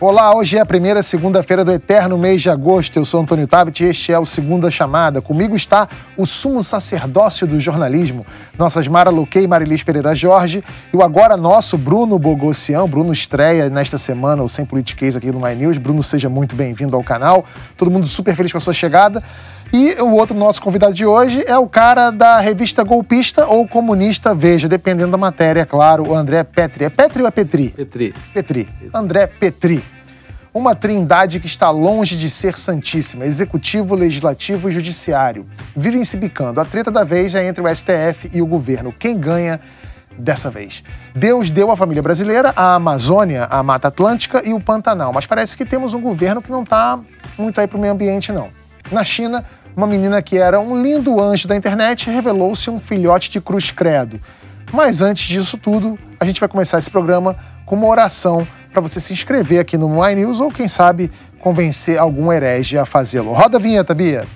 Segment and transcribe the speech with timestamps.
[0.00, 2.96] Olá, hoje é a primeira segunda-feira do eterno mês de agosto.
[2.96, 5.20] Eu sou Antônio Tabet e este é o Segunda Chamada.
[5.20, 8.24] Comigo está o sumo sacerdócio do jornalismo,
[8.56, 10.62] nossas Mara Luquei Marilis Pereira Jorge
[10.94, 12.86] e o agora nosso Bruno Bogossian.
[12.88, 15.78] Bruno estreia nesta semana o Sem Politiquês aqui no My News.
[15.78, 17.44] Bruno, seja muito bem-vindo ao canal.
[17.76, 19.20] Todo mundo super feliz com a sua chegada.
[19.72, 24.34] E o outro nosso convidado de hoje é o cara da revista Golpista ou Comunista
[24.34, 26.84] Veja, dependendo da matéria, claro, o André Petri.
[26.86, 27.68] É Petri ou é Petri?
[27.68, 28.14] Petri.
[28.32, 28.68] Petri.
[28.94, 29.84] André Petri.
[30.54, 35.46] Uma trindade que está longe de ser santíssima, executivo, legislativo e judiciário.
[35.76, 36.62] Vivem se bicando.
[36.62, 38.90] A treta da vez é entre o STF e o governo.
[38.90, 39.60] Quem ganha
[40.16, 40.82] dessa vez?
[41.14, 45.54] Deus deu à família brasileira a Amazônia, a Mata Atlântica e o Pantanal, mas parece
[45.54, 46.98] que temos um governo que não está
[47.36, 48.57] muito aí para o meio ambiente, não.
[48.90, 49.44] Na China,
[49.76, 54.20] uma menina que era um lindo anjo da internet revelou-se um filhote de cruz credo.
[54.72, 59.00] Mas antes disso tudo, a gente vai começar esse programa com uma oração para você
[59.00, 63.32] se inscrever aqui no My News ou, quem sabe, convencer algum herege a fazê-lo.
[63.32, 64.26] Roda a vinheta, Bia.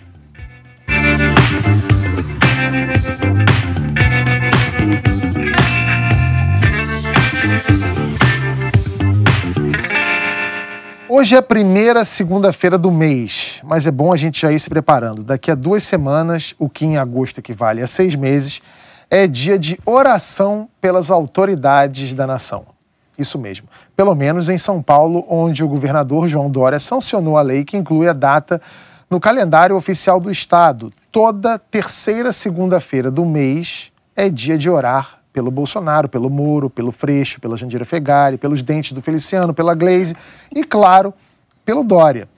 [11.15, 14.71] Hoje é a primeira segunda-feira do mês, mas é bom a gente já ir se
[14.71, 15.23] preparando.
[15.23, 18.63] Daqui a duas semanas, o que em agosto equivale a seis meses,
[19.11, 22.65] é dia de oração pelas autoridades da nação.
[23.19, 23.69] Isso mesmo.
[23.95, 28.09] Pelo menos em São Paulo, onde o governador João Dória sancionou a lei que inclui
[28.09, 28.59] a data
[29.11, 30.91] no calendário oficial do Estado.
[31.11, 37.41] Toda terceira segunda-feira do mês é dia de orar pelo Bolsonaro, pelo Moro, pelo Freixo,
[37.41, 40.15] pela Jandira Fegari, pelos dentes do Feliciano, pela Glaze
[40.55, 41.15] e, claro,
[41.65, 42.29] pelo Dória.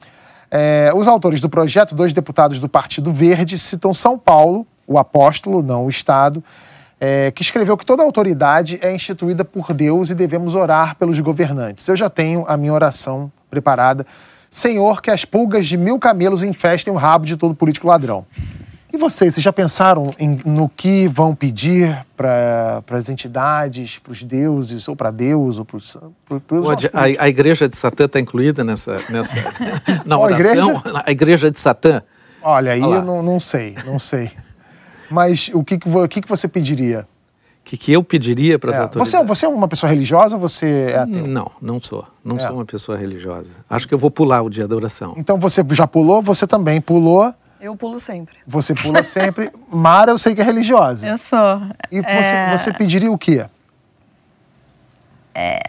[0.50, 5.62] É, os autores do projeto, dois deputados do Partido Verde, citam São Paulo, o apóstolo,
[5.62, 6.42] não o Estado,
[7.00, 11.89] é, que escreveu que toda autoridade é instituída por Deus e devemos orar pelos governantes.
[11.89, 14.06] Eu já tenho a minha oração preparada.
[14.48, 18.25] Senhor, que as pulgas de mil camelos infestem o rabo de todo político ladrão.
[18.95, 24.22] E vocês, vocês já pensaram em, no que vão pedir para as entidades, para os
[24.22, 25.99] deuses, ou para Deus, ou para os.
[26.93, 29.34] A, a, igreja de Satã está incluída nessa, nessa
[30.06, 30.77] na oração?
[30.77, 32.05] A igreja, a igreja de Satã?
[32.41, 34.31] Olha, aí eu não, não sei, não sei.
[35.11, 37.00] Mas o que, o que, que você pediria?
[37.62, 38.81] O que, que eu pediria para as é.
[38.82, 39.11] autoridades?
[39.11, 41.26] Você, você é uma pessoa religiosa ou você é ateu?
[41.26, 42.06] Não, não sou.
[42.25, 42.38] Não é.
[42.38, 43.50] sou uma pessoa religiosa.
[43.69, 45.15] Acho que eu vou pular o dia da oração.
[45.16, 47.34] Então você já pulou, você também pulou.
[47.64, 48.36] Eu pulo sempre.
[48.47, 49.50] Você pula sempre.
[49.70, 51.06] Mara, eu sei que é religiosa.
[51.06, 51.62] Eu sou.
[51.91, 52.58] E você, é...
[52.58, 53.47] você pediria o quê?
[55.34, 55.60] É...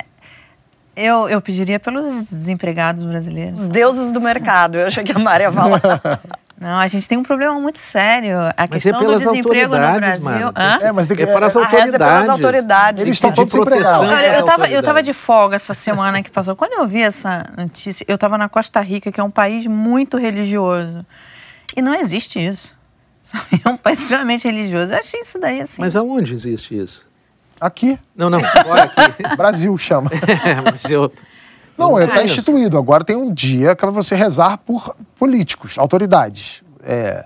[0.93, 3.61] Eu, eu pediria pelos desempregados brasileiros.
[3.61, 4.77] Os deuses do mercado.
[4.77, 5.81] Eu achei que a Mara ia falar.
[6.59, 8.39] Não, a gente tem um problema muito sério.
[8.41, 10.51] A mas questão é do desemprego no Brasil.
[10.81, 11.93] É, mas tem que, é para as autoridades.
[11.93, 13.01] É pelas autoridades.
[13.01, 13.55] Eles estão todos.
[13.55, 16.57] Olha, eu estava eu tava de folga essa semana que passou.
[16.57, 20.17] Quando eu vi essa notícia, eu estava na Costa Rica, que é um país muito
[20.17, 21.05] religioso.
[21.75, 22.75] E não existe isso.
[23.65, 24.93] É um país extremamente religioso.
[24.93, 25.81] Eu achei isso daí assim.
[25.81, 27.07] Mas aonde existe isso?
[27.59, 27.97] Aqui.
[28.15, 29.01] Não, não, agora aqui.
[29.35, 30.11] Brasil chama.
[30.45, 31.11] É, mas eu.
[31.77, 32.77] Não, está é instituído.
[32.77, 36.63] Agora tem um dia para você rezar por políticos, autoridades.
[36.83, 37.25] É,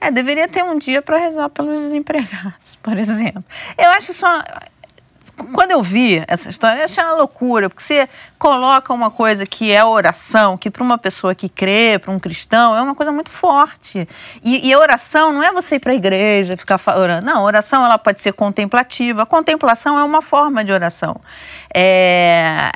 [0.00, 3.42] é deveria ter um dia para rezar pelos desempregados, por exemplo.
[3.76, 4.42] Eu acho só
[5.52, 8.08] quando eu vi essa história, eu achei uma loucura, porque você
[8.38, 12.74] coloca uma coisa que é oração, que para uma pessoa que crê, para um cristão,
[12.74, 14.08] é uma coisa muito forte.
[14.42, 17.26] E, e oração não é você ir para a igreja, ficar orando.
[17.26, 19.22] Não, oração ela pode ser contemplativa.
[19.22, 21.20] A contemplação é uma forma de oração.
[21.74, 22.70] É...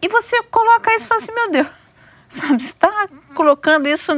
[0.00, 1.66] E você coloca isso e fala assim, meu Deus
[2.28, 4.12] Sabe, está colocando isso.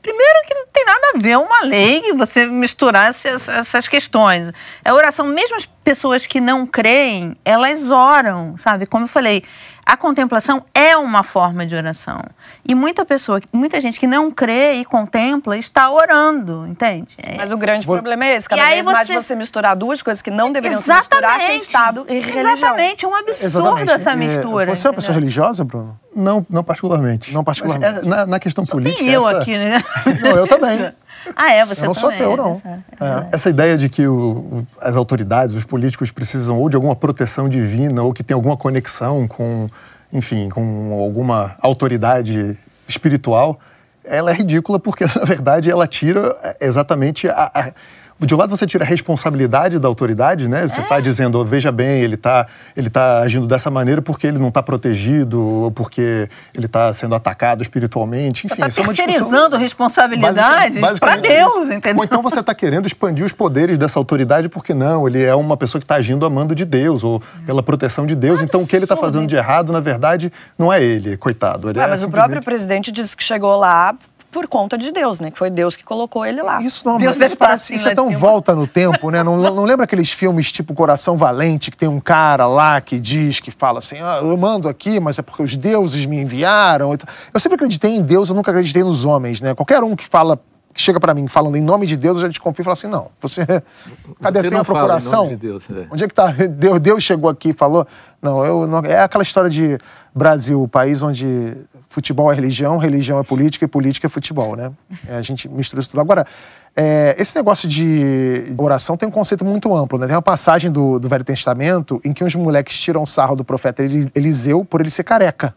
[0.00, 4.52] Primeiro, que não tem nada a ver uma lei você misturar essas, essas questões.
[4.84, 8.86] A oração, mesmo as pessoas que não creem, elas oram, sabe?
[8.86, 9.44] Como eu falei,
[9.86, 12.18] a contemplação é uma forma de oração.
[12.66, 17.16] E muita pessoa, muita gente que não crê e contempla está orando, entende?
[17.22, 17.36] É.
[17.36, 17.96] Mas o grande Vou...
[17.96, 19.14] problema é esse, cada e vez mais você...
[19.14, 21.04] você misturar duas coisas que não deveriam Exatamente.
[21.04, 22.56] se misturar, que é Estado e religião.
[22.56, 23.90] Exatamente, é um absurdo Exatamente.
[23.90, 24.74] essa mistura.
[24.74, 26.00] Você é uma pessoa religiosa, Bruno?
[26.14, 27.34] Não, não particularmente.
[27.34, 27.98] Não particularmente.
[27.98, 29.02] É, na, na, questão Só política.
[29.02, 29.38] Tem eu essa...
[29.38, 29.82] aqui, né?
[30.22, 30.92] Não, eu também.
[31.34, 31.64] Ah, é?
[31.64, 32.18] Você eu não também.
[32.18, 32.52] sou teu, não.
[33.00, 33.28] É.
[33.32, 38.02] Essa ideia de que o, as autoridades, os políticos precisam ou de alguma proteção divina
[38.02, 39.70] ou que tem alguma conexão com
[40.14, 42.56] enfim, com alguma autoridade
[42.86, 43.58] espiritual,
[44.04, 47.72] ela é ridícula porque, na verdade, ela tira exatamente a, a,
[48.20, 50.66] de um lado você tira a responsabilidade da autoridade, né?
[50.66, 51.00] Você está é.
[51.00, 52.46] dizendo, oh, veja bem, ele está
[52.76, 57.14] ele tá agindo dessa maneira porque ele não está protegido, ou porque ele está sendo
[57.14, 58.46] atacado espiritualmente.
[58.46, 61.98] Enfim, você está é terceirizando responsabilidades para Deus, entendeu?
[61.98, 65.56] Ou então você está querendo expandir os poderes dessa autoridade porque não, ele é uma
[65.56, 68.40] pessoa que está agindo amando de Deus ou pela proteção de Deus.
[68.42, 71.70] então o que ele está fazendo de errado, na verdade, não é ele, coitado.
[71.70, 72.08] Ele ah, é mas simplesmente...
[72.08, 73.94] o próprio presidente disse que chegou lá
[74.34, 75.30] por conta de Deus, né?
[75.30, 76.60] Que foi Deus que colocou ele lá.
[76.60, 79.22] Isso não, Deus isso, parece, isso é tão volta no tempo, né?
[79.22, 83.38] Não, não lembra aqueles filmes tipo Coração Valente, que tem um cara lá que diz,
[83.38, 86.92] que fala assim, ah, eu mando aqui, mas é porque os deuses me enviaram.
[87.32, 89.54] Eu sempre acreditei em Deus, eu nunca acreditei nos homens, né?
[89.54, 90.38] Qualquer um que fala
[90.74, 92.88] que chega para mim falando em nome de Deus, eu já desconfio e falo assim,
[92.88, 93.46] não, você...
[94.20, 95.28] Cadê você tem a procuração?
[95.28, 95.86] De Deus, é.
[95.90, 96.32] Onde é que tá?
[96.32, 97.86] Deus, Deus chegou aqui e falou...
[98.20, 99.78] Não, eu não, é aquela história de
[100.14, 101.56] Brasil, o país onde
[101.90, 104.72] futebol é religião, religião é política e política é futebol, né?
[105.06, 106.00] É, a gente mistura isso tudo.
[106.00, 106.26] Agora,
[106.74, 110.06] é, esse negócio de oração tem um conceito muito amplo, né?
[110.06, 113.82] Tem uma passagem do, do Velho Testamento em que uns moleques tiram sarro do profeta
[114.14, 115.54] Eliseu por ele ser careca.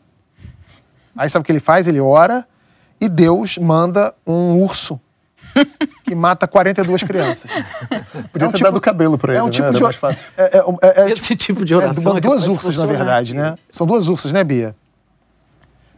[1.16, 1.88] Aí sabe o que ele faz?
[1.88, 2.46] Ele ora
[3.02, 5.00] e Deus manda um urso
[6.04, 7.51] que mata 42 crianças.
[8.31, 9.74] Podia é um ter tipo, dado cabelo para ele, é um tipo né?
[9.74, 10.25] De, mais fácil.
[10.38, 12.18] É, é, é, Esse tipo de oração.
[12.18, 13.56] É, duas ursas, na verdade, né?
[13.69, 14.75] São duas ursas, né, Bia?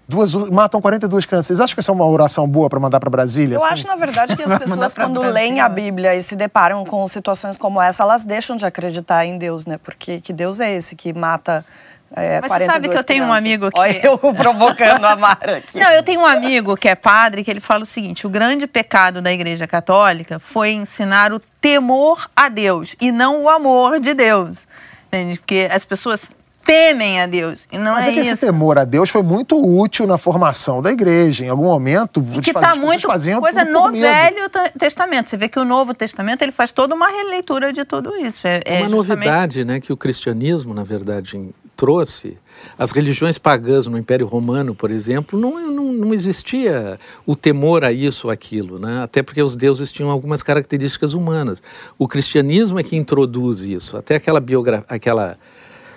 [0.09, 1.45] Duas, matam 42 crianças.
[1.45, 3.57] Vocês acham que essa é uma oração boa para mandar para Brasília?
[3.57, 3.73] Eu assim?
[3.73, 7.57] acho, na verdade, que as pessoas, quando leem a Bíblia e se deparam com situações
[7.57, 9.77] como essa, elas deixam de acreditar em Deus, né?
[9.77, 11.63] Porque que Deus é esse que mata.
[12.15, 13.29] É, Mas você sabe que eu tenho crianças.
[13.29, 13.79] um amigo que.
[13.79, 15.79] Olha eu provocando a Mara aqui.
[15.79, 18.65] Não, eu tenho um amigo que é padre que ele fala o seguinte: o grande
[18.65, 24.13] pecado da Igreja Católica foi ensinar o temor a Deus e não o amor de
[24.13, 24.67] Deus.
[25.07, 25.39] Entende?
[25.39, 26.29] Porque as pessoas
[26.69, 27.67] temem a Deus.
[27.71, 28.29] E não Mas é, é que isso.
[28.29, 31.43] esse temor a Deus foi muito útil na formação da igreja.
[31.43, 34.47] Em algum momento, e que está muito coisa no Velho
[34.77, 35.29] Testamento.
[35.29, 38.47] Você vê que o Novo Testamento ele faz toda uma releitura de tudo isso.
[38.47, 39.27] É, é uma justamente...
[39.27, 41.49] novidade, né, que o cristianismo, na verdade,
[41.79, 42.37] trouxe.
[42.77, 47.91] As religiões pagãs no Império Romano, por exemplo, não, não, não existia o temor a
[47.93, 49.01] isso ou aquilo, né?
[49.01, 51.63] até porque os deuses tinham algumas características humanas.
[51.97, 53.95] O cristianismo é que introduz isso.
[53.95, 55.37] Até aquela biografia, aquela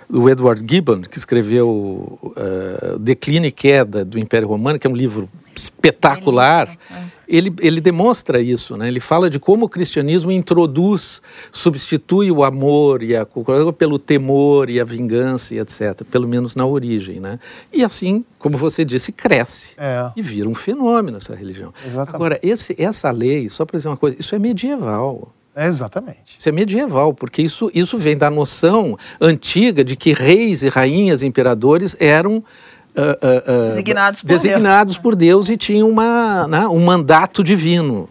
[0.09, 4.95] o Edward Gibbon, que escreveu uh, Declínio e Queda do Império Romano, que é um
[4.95, 7.03] livro espetacular, é.
[7.27, 8.87] ele, ele demonstra isso, né?
[8.87, 11.21] ele fala de como o cristianismo introduz,
[11.51, 13.25] substitui o amor e a
[13.77, 17.19] pelo temor e a vingança e etc., pelo menos na origem.
[17.19, 17.39] Né?
[17.71, 20.11] E assim, como você disse, cresce é.
[20.15, 21.73] e vira um fenômeno essa religião.
[21.85, 22.15] Exatamente.
[22.15, 25.33] Agora, esse, essa lei, só para dizer uma coisa, isso é medieval.
[25.55, 26.35] É exatamente.
[26.39, 31.21] Isso é medieval, porque isso, isso vem da noção antiga de que reis e rainhas,
[31.21, 32.43] imperadores eram
[32.95, 35.01] uh, uh, uh, designados, por, designados Deus.
[35.01, 38.07] por Deus e tinham uma, né, um mandato divino.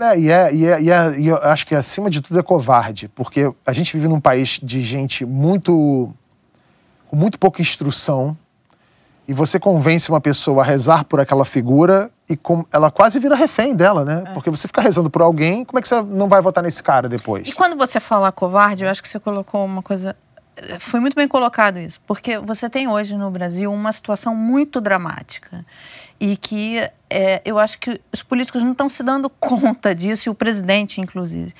[0.00, 2.42] É, e, é, e, é, e, é, e eu acho que acima de tudo é
[2.42, 6.12] covarde, porque a gente vive num país de gente muito
[7.08, 8.36] com muito pouca instrução
[9.26, 13.34] e você convence uma pessoa a rezar por aquela figura e com, ela quase vira
[13.34, 14.24] refém dela, né?
[14.26, 14.32] É.
[14.32, 17.08] Porque você fica rezando por alguém, como é que você não vai votar nesse cara
[17.08, 17.46] depois?
[17.46, 20.16] E quando você fala covarde, eu acho que você colocou uma coisa.
[20.78, 25.64] Foi muito bem colocado isso, porque você tem hoje no Brasil uma situação muito dramática
[26.20, 26.78] e que
[27.08, 31.00] é, eu acho que os políticos não estão se dando conta disso, e o presidente,
[31.00, 31.54] inclusive,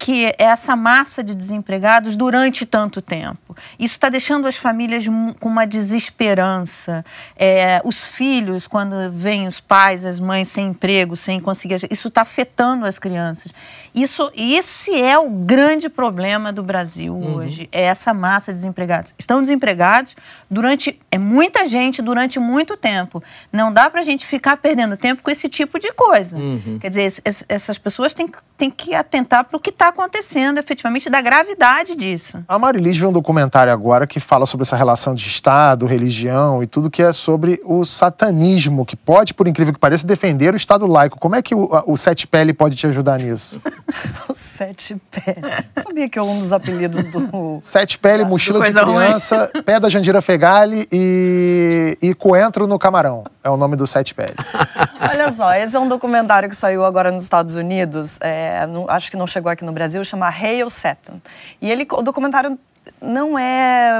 [0.00, 3.54] que essa massa de desempregados durante tanto tempo.
[3.78, 5.04] Isso está deixando as famílias
[5.38, 7.04] com uma desesperança.
[7.36, 11.86] É, os filhos, quando vêm os pais, as mães sem emprego, sem conseguir.
[11.90, 13.52] Isso está afetando as crianças.
[13.94, 17.34] Isso, esse é o grande problema do Brasil uhum.
[17.34, 17.68] hoje.
[17.70, 19.14] É essa massa de desempregados.
[19.18, 20.16] Estão desempregados
[20.50, 20.98] durante.
[21.10, 23.22] É muita gente durante muito tempo.
[23.52, 26.36] Não dá para a gente ficar perdendo tempo com esse tipo de coisa.
[26.36, 26.78] Uhum.
[26.80, 27.12] Quer dizer,
[27.48, 32.42] essas pessoas têm, têm que atentar para o que está acontecendo, efetivamente, da gravidade disso.
[32.48, 36.66] A Marilis viu um documentário agora que fala sobre essa relação de Estado, religião e
[36.66, 40.86] tudo que é sobre o satanismo, que pode, por incrível que pareça, defender o Estado
[40.86, 41.18] laico.
[41.18, 43.60] Como é que o, o Sete Pele pode te ajudar nisso?
[44.28, 45.40] o Sete Pele.
[45.82, 47.60] Sabia que é um dos apelidos do.
[47.62, 49.62] Sete Pele, mochila de criança, ruim.
[49.64, 53.24] pé da Jandira Fegali e, e coentro no camarão.
[53.44, 54.34] É o nome do Sete Pele.
[55.12, 58.16] Olha só, esse é um documentário que saiu agora nos Estados Unidos.
[58.22, 61.20] É, acho que não chegou aqui no Brasil, chama Hail Satan.
[61.60, 62.58] E ele, o documentário
[63.02, 63.90] não é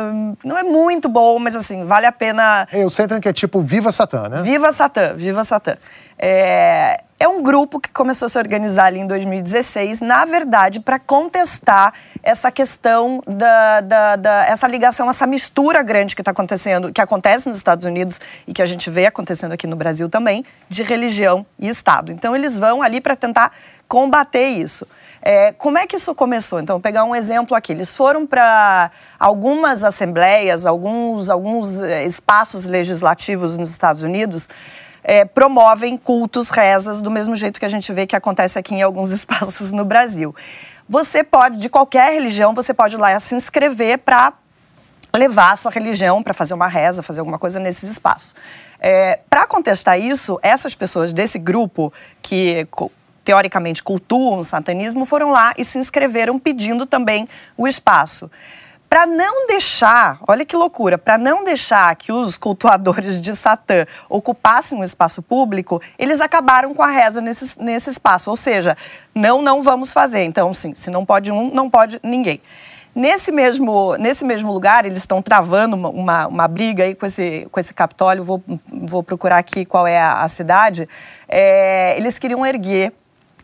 [0.42, 2.66] não é muito bom, mas assim, vale a pena.
[2.72, 4.40] Hail Satan que é tipo Viva Satã, né?
[4.42, 5.76] Viva Satã, Viva Satã.
[6.18, 10.98] É, é um grupo que começou a se organizar ali em 2016, na verdade, para
[10.98, 17.00] contestar essa questão da, da, da, essa ligação, essa mistura grande que está acontecendo, que
[17.00, 20.82] acontece nos Estados Unidos e que a gente vê acontecendo aqui no Brasil também, de
[20.82, 22.10] religião e Estado.
[22.10, 23.52] Então eles vão ali para tentar
[23.86, 24.86] combater isso.
[25.20, 26.58] É, como é que isso começou?
[26.58, 27.72] Então, pegar um exemplo aqui.
[27.72, 34.48] Eles foram para algumas assembleias, alguns, alguns eh, espaços legislativos nos Estados Unidos
[35.02, 38.82] é, promovem cultos, rezas, do mesmo jeito que a gente vê que acontece aqui em
[38.82, 40.34] alguns espaços no Brasil.
[40.88, 44.32] Você pode, de qualquer religião, você pode ir lá se inscrever para
[45.14, 48.34] levar a sua religião para fazer uma reza, fazer alguma coisa nesses espaços.
[48.78, 51.92] É, para contestar isso, essas pessoas desse grupo
[52.22, 52.66] que
[53.24, 58.30] teoricamente cultuam o satanismo foram lá e se inscreveram pedindo também o espaço
[58.90, 64.80] para não deixar, olha que loucura, para não deixar que os cultuadores de Satã ocupassem
[64.80, 68.28] o espaço público, eles acabaram com a reza nesse, nesse espaço.
[68.28, 68.76] Ou seja,
[69.14, 70.24] não, não vamos fazer.
[70.24, 72.42] Então, sim, se não pode um, não pode ninguém.
[72.92, 77.46] Nesse mesmo, nesse mesmo lugar, eles estão travando uma, uma, uma, briga aí com esse,
[77.52, 80.88] com esse Capitólio, vou, vou procurar aqui qual é a, a cidade.
[81.28, 82.92] É, eles queriam erguer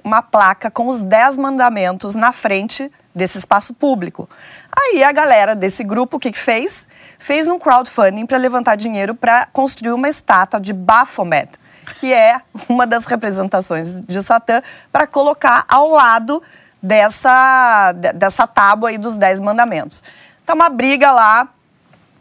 [0.07, 4.31] uma placa com os dez mandamentos na frente desse espaço público.
[4.71, 6.87] Aí a galera desse grupo, o que, que fez?
[7.19, 11.51] Fez um crowdfunding para levantar dinheiro para construir uma estátua de Baphomet,
[11.97, 16.41] que é uma das representações de Satã, para colocar ao lado
[16.81, 20.05] dessa, dessa tábua aí dos dez mandamentos.
[20.45, 21.49] Então, uma briga lá,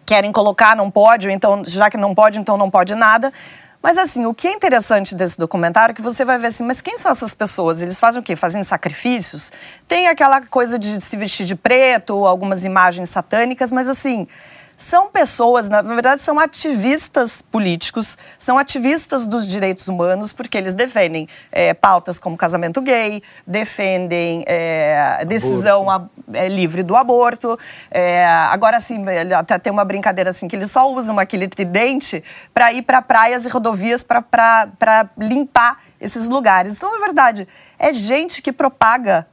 [0.08, 3.32] querem colocar, não pode, então, já que não pode, então não pode nada.
[3.86, 6.82] Mas assim, o que é interessante desse documentário é que você vai ver assim, mas
[6.82, 7.84] quem são essas pessoas?
[7.84, 8.36] Eles fazem o quê?
[8.36, 9.52] Fazem sacrifícios?
[9.88, 14.28] Tem aquela coisa de se vestir de preto, algumas imagens satânicas, mas assim,
[14.78, 21.28] são pessoas, na verdade, são ativistas políticos, são ativistas dos direitos humanos, porque eles defendem
[21.52, 27.58] é, pautas como casamento gay, defendem é, decisão a, é, livre do aborto.
[27.90, 29.02] É, agora, assim,
[29.38, 33.46] até tem uma brincadeira assim, que eles só usam aquele tridente para ir para praias
[33.46, 36.74] e rodovias para limpar esses lugares.
[36.74, 37.48] Então, na verdade,
[37.80, 39.28] é gente que propaga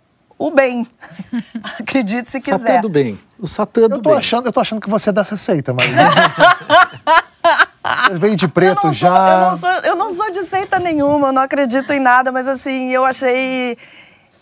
[0.46, 0.86] o bem.
[1.78, 2.58] Acredite se quiser.
[2.58, 3.18] Satã do bem.
[3.38, 4.18] O Satã do eu tô bem.
[4.18, 5.86] Achando, eu tô achando que você é dessa seita, mas...
[8.06, 9.10] Você vem de preto eu já.
[9.10, 12.30] Sou, eu, não sou, eu não sou de seita nenhuma, eu não acredito em nada,
[12.30, 13.76] mas assim, eu achei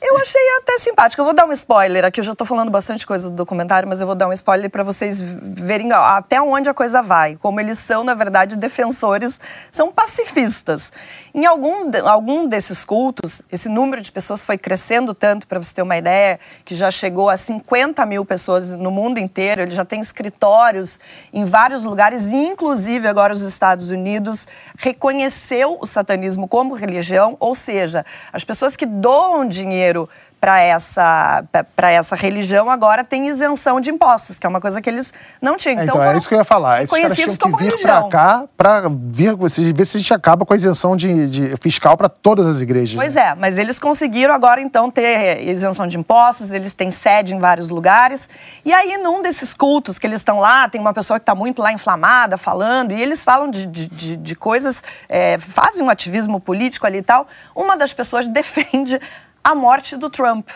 [0.03, 1.21] eu achei até simpático.
[1.21, 2.21] Eu vou dar um spoiler aqui.
[2.21, 4.83] Eu já estou falando bastante coisa do documentário, mas eu vou dar um spoiler para
[4.83, 7.37] vocês verem até onde a coisa vai.
[7.37, 9.39] Como eles são, na verdade, defensores,
[9.71, 10.91] são pacifistas.
[11.35, 15.83] Em algum, algum desses cultos, esse número de pessoas foi crescendo tanto, para você ter
[15.83, 19.63] uma ideia, que já chegou a 50 mil pessoas no mundo inteiro.
[19.63, 20.99] Ele já tem escritórios
[21.33, 24.47] em vários lugares, inclusive agora os Estados Unidos
[24.79, 30.09] reconheceu o satanismo como religião, ou seja, as pessoas que doam dinheiro dinheiro
[30.41, 31.45] para essa,
[31.77, 35.81] essa religião agora tem isenção de impostos, que é uma coisa que eles não tinham.
[35.81, 36.83] É, então, então é isso que eu ia falar.
[36.83, 40.55] Esses caras tinham que vir para cá para ver, ver se a gente acaba com
[40.55, 42.97] a isenção de, de fiscal para todas as igrejas.
[42.97, 43.29] Pois né?
[43.29, 47.69] é, mas eles conseguiram agora então ter isenção de impostos, eles têm sede em vários
[47.69, 48.27] lugares.
[48.65, 51.61] E aí, num desses cultos que eles estão lá, tem uma pessoa que está muito
[51.61, 56.41] lá inflamada, falando, e eles falam de, de, de, de coisas, é, fazem um ativismo
[56.41, 57.27] político ali e tal.
[57.55, 58.99] Uma das pessoas defende
[59.43, 60.49] a morte do Trump.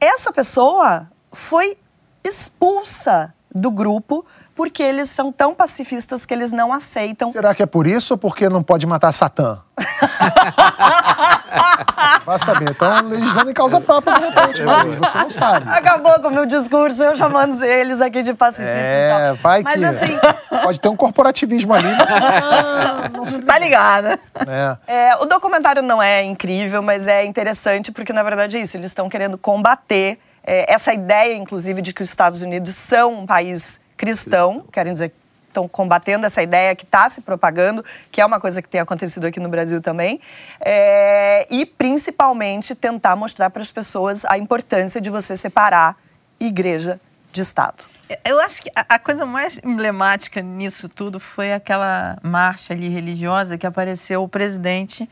[0.00, 1.78] Essa pessoa foi
[2.22, 4.26] expulsa do grupo
[4.56, 7.30] porque eles são tão pacifistas que eles não aceitam.
[7.30, 9.60] Será que é por isso ou porque não pode matar Satã?
[12.24, 12.70] Vai saber.
[12.70, 15.68] Estão legislando em causa própria, de repente, mas você não sabe.
[15.68, 18.74] Acabou com o meu discurso, eu chamando eles aqui de pacifistas.
[18.74, 19.84] É, vai mas, que...
[19.84, 20.18] Assim...
[20.64, 24.18] Pode ter um corporativismo ali, mas não, não Tá ligada.
[24.48, 25.10] É.
[25.10, 28.76] É, o documentário não é incrível, mas é interessante porque, na verdade, é isso.
[28.76, 33.26] Eles estão querendo combater é, essa ideia, inclusive, de que os Estados Unidos são um
[33.26, 35.12] país cristão, querem dizer
[35.56, 39.26] estão combatendo essa ideia que está se propagando, que é uma coisa que tem acontecido
[39.26, 40.20] aqui no Brasil também,
[40.60, 45.96] é, e principalmente tentar mostrar para as pessoas a importância de você separar
[46.38, 47.00] igreja
[47.32, 47.84] de Estado.
[48.24, 53.66] Eu acho que a coisa mais emblemática nisso tudo foi aquela marcha ali religiosa que
[53.66, 55.08] apareceu o presidente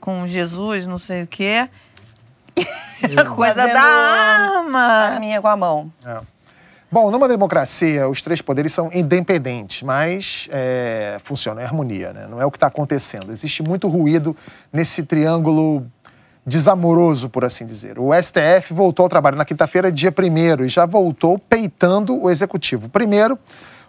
[0.00, 1.68] com Jesus, não sei o quê.
[3.16, 4.80] a coisa da arma.
[4.80, 5.92] Arminha com a mão.
[6.04, 6.37] É.
[6.90, 12.26] Bom, numa democracia, os três poderes são independentes, mas é, funcionam em harmonia, né?
[12.30, 13.30] não é o que está acontecendo.
[13.30, 14.34] Existe muito ruído
[14.72, 15.86] nesse triângulo
[16.46, 17.98] desamoroso, por assim dizer.
[17.98, 22.88] O STF voltou ao trabalho na quinta-feira, dia 1 e já voltou peitando o executivo.
[22.88, 23.38] Primeiro,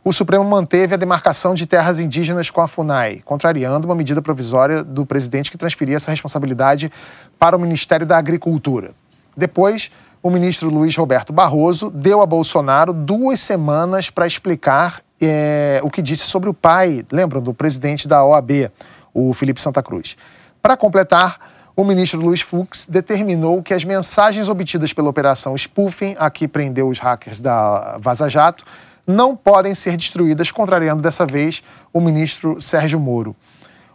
[0.04, 4.84] o Supremo manteve a demarcação de terras indígenas com a FUNAI, contrariando uma medida provisória
[4.84, 6.92] do presidente que transferia essa responsabilidade
[7.40, 8.92] para o Ministério da Agricultura.
[9.38, 9.90] Depois,
[10.22, 16.02] o ministro Luiz Roberto Barroso deu a Bolsonaro duas semanas para explicar é, o que
[16.02, 18.70] disse sobre o pai, lembram, do presidente da OAB,
[19.14, 20.18] o Felipe Santa Cruz.
[20.62, 21.38] Para completar,
[21.76, 26.90] o ministro Luiz Fux determinou que as mensagens obtidas pela operação Spoofing, a que prendeu
[26.90, 28.66] os hackers da Vaza Jato,
[29.08, 33.36] não podem ser destruídas, contrariando dessa vez o ministro Sérgio Moro.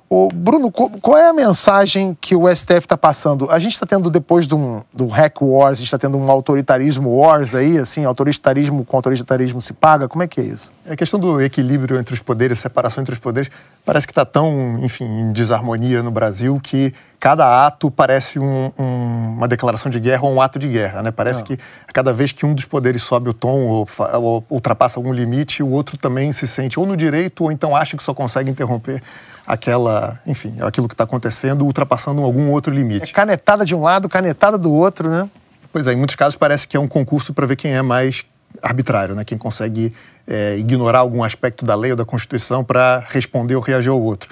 [0.09, 3.51] O Bruno, qual é a mensagem que o STF está passando?
[3.51, 7.17] A gente está tendo, depois do, do hack wars, a gente está tendo um autoritarismo
[7.17, 10.07] wars aí, assim, autoritarismo com autoritarismo se paga?
[10.07, 10.71] Como é que é isso?
[10.85, 13.51] É a questão do equilíbrio entre os poderes, separação entre os poderes,
[13.85, 19.35] parece que está tão, enfim, em desarmonia no Brasil que cada ato parece um, um,
[19.39, 21.11] uma declaração de guerra ou um ato de guerra, né?
[21.11, 21.45] Parece ah.
[21.45, 21.59] que
[21.93, 23.89] cada vez que um dos poderes sobe o tom ou,
[24.21, 27.97] ou ultrapassa algum limite, o outro também se sente ou no direito ou então acha
[27.97, 29.03] que só consegue interromper
[29.47, 33.11] aquela, enfim, aquilo que está acontecendo, ultrapassando algum outro limite.
[33.11, 35.29] É canetada de um lado, canetada do outro, né?
[35.73, 38.25] Pois é, em muitos casos parece que é um concurso para ver quem é mais
[38.63, 39.25] arbitrário, né?
[39.25, 39.93] Quem consegue
[40.27, 44.29] é, ignorar algum aspecto da lei ou da Constituição para responder ou reagir ao outro.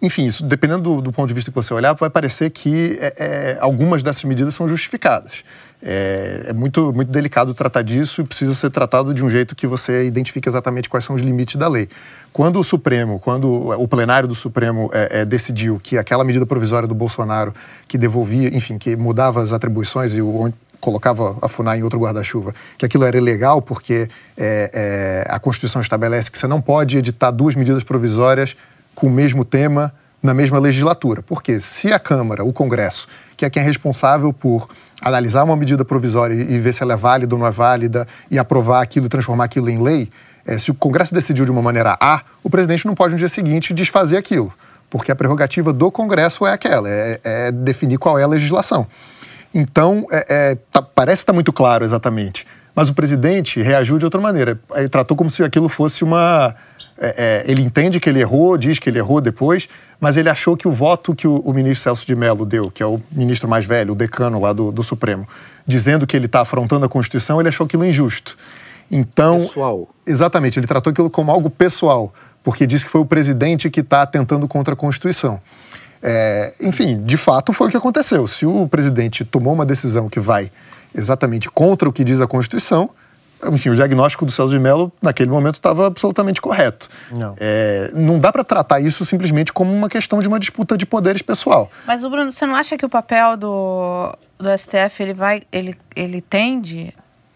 [0.00, 3.14] Enfim, isso, dependendo do, do, ponto de vista que você olhar, vai parecer que é,
[3.16, 5.42] é, algumas dessas medidas são justificadas.
[5.86, 9.66] É, é, muito, muito delicado tratar disso e precisa ser tratado de um jeito que
[9.66, 11.90] você identifique exatamente quais são os limites da lei.
[12.32, 16.88] Quando o Supremo, quando o plenário do Supremo é, é, decidiu que aquela medida provisória
[16.88, 17.52] do Bolsonaro
[17.86, 20.50] que devolvia, enfim, que mudava as atribuições e o,
[20.80, 25.82] colocava a FUNAI em outro guarda-chuva, que aquilo era ilegal porque é, é, a Constituição
[25.82, 28.56] estabelece que você não pode editar duas medidas provisórias
[28.94, 29.92] com o mesmo tema
[30.24, 31.22] na mesma legislatura.
[31.22, 34.66] Porque se a Câmara, o Congresso, que é quem é responsável por
[35.02, 38.38] analisar uma medida provisória e ver se ela é válida ou não é válida e
[38.38, 40.08] aprovar aquilo transformar aquilo em lei,
[40.46, 43.28] é, se o Congresso decidiu de uma maneira A, o presidente não pode no dia
[43.28, 44.52] seguinte desfazer aquilo,
[44.88, 48.86] porque a prerrogativa do Congresso é aquela, é, é definir qual é a legislação.
[49.52, 52.46] Então, é, é tá, parece estar tá muito claro exatamente.
[52.74, 54.58] Mas o presidente reagiu de outra maneira.
[54.74, 56.54] Ele tratou como se aquilo fosse uma.
[56.98, 59.68] É, é, ele entende que ele errou, diz que ele errou depois,
[60.00, 62.82] mas ele achou que o voto que o, o ministro Celso de Mello deu, que
[62.82, 65.26] é o ministro mais velho, o decano lá do, do Supremo,
[65.66, 68.36] dizendo que ele está afrontando a Constituição, ele achou aquilo injusto.
[68.90, 69.40] Então.
[69.40, 69.88] Pessoal.
[70.06, 72.12] Exatamente, ele tratou aquilo como algo pessoal,
[72.42, 75.40] porque disse que foi o presidente que está atentando contra a Constituição.
[76.02, 78.26] É, enfim, de fato foi o que aconteceu.
[78.26, 80.50] Se o presidente tomou uma decisão que vai
[80.94, 82.90] exatamente contra o que diz a Constituição,
[83.52, 86.88] enfim, o diagnóstico do Celso de Mello naquele momento estava absolutamente correto.
[87.10, 90.86] Não, é, não dá para tratar isso simplesmente como uma questão de uma disputa de
[90.86, 91.70] poderes pessoal.
[91.86, 95.76] Mas o Bruno, você não acha que o papel do, do STF ele vai, ele,
[95.94, 96.94] ele tende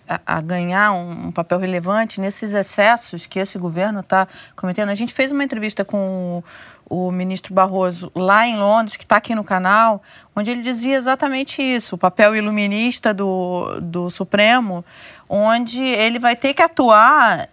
[0.09, 4.88] a, a ganhar um, um, papel relevante nesses excessos que esse governo está cometendo?
[4.90, 6.42] A gente fez uma entrevista com
[6.88, 10.03] o ministro Barroso lá em Londres, que está aqui no canal,
[10.35, 14.85] onde ele dizia exatamente isso, o papel iluminista do, do Supremo,
[15.29, 17.48] onde ele vai ter que atuar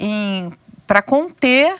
[0.87, 1.75] para conter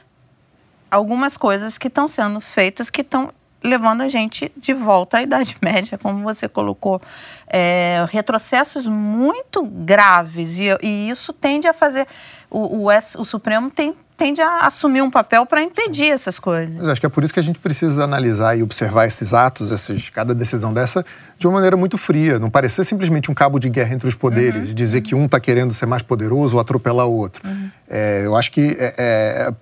[0.92, 3.32] algumas coisas que estão sendo feitas que estão
[3.64, 7.02] levando a gente de volta à Idade Média, como você colocou.
[7.48, 12.08] É, retrocessos muito graves, e, e, isso tende a fazer.
[12.50, 16.74] O, o, o Supremo tem tende a assumir um papel para impedir essas coisas.
[16.76, 19.72] Mas acho que é por isso que a gente precisa analisar e observar esses atos,
[19.72, 21.06] esses, cada decisão dessa,
[21.38, 22.40] de uma maneira muito fria.
[22.40, 24.74] Não parecer simplesmente um cabo de guerra entre os poderes, uhum.
[24.74, 27.48] dizer que um está querendo ser mais poderoso ou atropelar o outro.
[27.48, 27.70] Uhum.
[27.90, 29.54] É, eu acho que, é, é,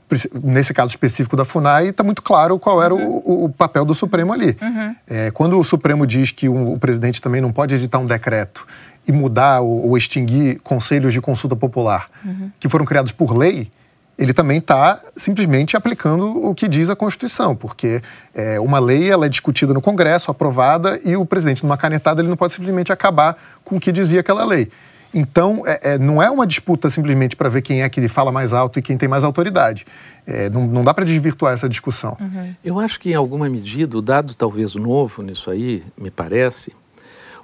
[0.43, 3.21] nesse caso específico da FUNAI, está muito claro qual era uhum.
[3.25, 4.55] o, o, papel do Supremo ali.
[4.61, 4.95] Uhum.
[5.07, 8.67] É, quando o Supremo diz que o, o presidente também não pode editar um decreto
[9.07, 12.51] e mudar ou, ou extinguir conselhos de consulta popular uhum.
[12.59, 13.69] que foram criados por lei,
[14.17, 18.01] ele também está simplesmente aplicando o que diz a Constituição, porque
[18.33, 22.29] é, uma lei ela é discutida no Congresso, aprovada, e o presidente, numa canetada, ele
[22.29, 24.69] não pode simplesmente acabar com o que dizia aquela lei.
[25.13, 28.51] Então, é, é, não é uma disputa simplesmente para ver quem é que fala mais
[28.51, 29.85] alto e quem tem mais autoridade.
[30.25, 32.17] É, não, não, dá para desvirtuar essa discussão.
[32.19, 32.55] Uhum.
[32.63, 36.73] Eu acho que, em alguma medida, o dado talvez novo nisso aí, me parece,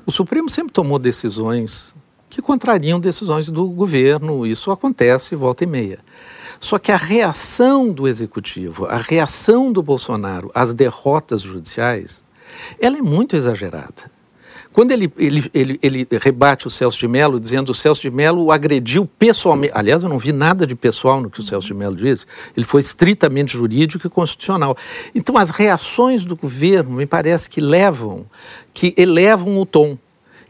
[0.06, 1.94] o Supremo sempre tomou decisões
[2.30, 4.46] que contrariam decisões do governo.
[4.48, 6.00] Isso acontece volta e meia.
[6.60, 12.24] Só que a reação do executivo, a reação do Bolsonaro às derrotas judiciais,
[12.80, 14.20] ela é muito exagerada.
[14.72, 18.12] Quando ele, ele, ele, ele rebate o Celso de Mello, dizendo que o Celso de
[18.12, 19.74] Mello o agrediu pessoalmente.
[19.76, 22.26] Aliás, eu não vi nada de pessoal no que o Celso de Mello disse.
[22.56, 24.78] Ele foi estritamente jurídico e constitucional.
[25.16, 28.26] Então, as reações do governo me parece que levam,
[28.74, 29.98] que elevam o tom.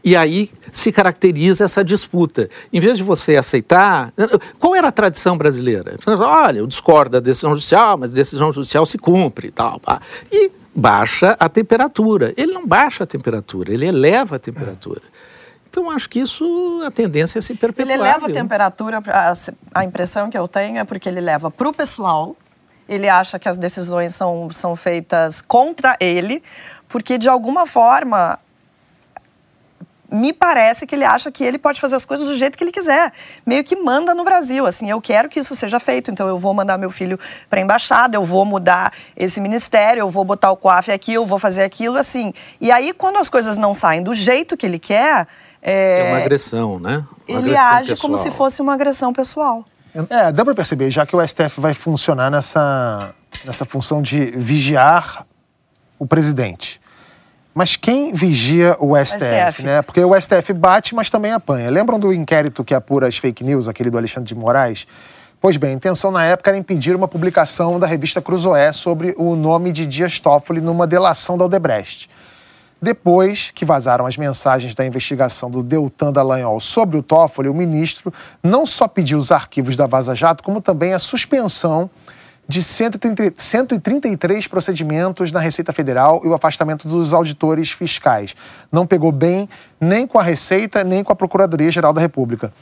[0.02, 2.48] E aí se caracteriza essa disputa.
[2.72, 4.12] Em vez de você aceitar.
[4.58, 5.96] Qual era a tradição brasileira?
[6.06, 9.80] Olha, eu discordo da decisão judicial, mas a decisão judicial se cumpre e tal.
[10.32, 12.32] E baixa a temperatura.
[12.36, 15.02] Ele não baixa a temperatura, ele eleva a temperatura.
[15.68, 17.94] Então, acho que isso, a tendência é se perpetuar.
[17.94, 19.32] Ele eleva a temperatura, a,
[19.72, 22.34] a impressão que eu tenho é porque ele leva para o pessoal,
[22.88, 26.42] ele acha que as decisões são, são feitas contra ele,
[26.88, 28.36] porque de alguma forma
[30.10, 32.72] me parece que ele acha que ele pode fazer as coisas do jeito que ele
[32.72, 33.12] quiser,
[33.46, 36.52] meio que manda no Brasil, assim, eu quero que isso seja feito, então eu vou
[36.52, 37.18] mandar meu filho
[37.48, 41.24] para a embaixada, eu vou mudar esse ministério, eu vou botar o COAF aqui, eu
[41.24, 42.32] vou fazer aquilo, assim.
[42.60, 45.26] E aí, quando as coisas não saem do jeito que ele quer...
[45.62, 47.04] É, é uma agressão, né?
[47.28, 48.10] Uma ele agressão age pessoal.
[48.10, 49.64] como se fosse uma agressão pessoal.
[50.08, 55.26] É, dá para perceber, já que o STF vai funcionar nessa, nessa função de vigiar
[55.98, 56.79] o presidente.
[57.60, 59.82] Mas quem vigia o STF, STF, né?
[59.82, 61.68] Porque o STF bate, mas também apanha.
[61.68, 64.86] Lembram do inquérito que apura as fake news, aquele do Alexandre de Moraes?
[65.38, 69.36] Pois bem, a intenção na época era impedir uma publicação da revista Cruzoé sobre o
[69.36, 72.08] nome de Dias Toffoli numa delação da Odebrecht.
[72.80, 78.10] Depois que vazaram as mensagens da investigação do Deltan Dallagnol sobre o Toffoli, o ministro
[78.42, 81.90] não só pediu os arquivos da Vaza Jato, como também a suspensão
[82.50, 88.34] de 130, 133 procedimentos na Receita Federal e o afastamento dos auditores fiscais.
[88.72, 89.48] Não pegou bem
[89.80, 92.52] nem com a Receita, nem com a Procuradoria-Geral da República.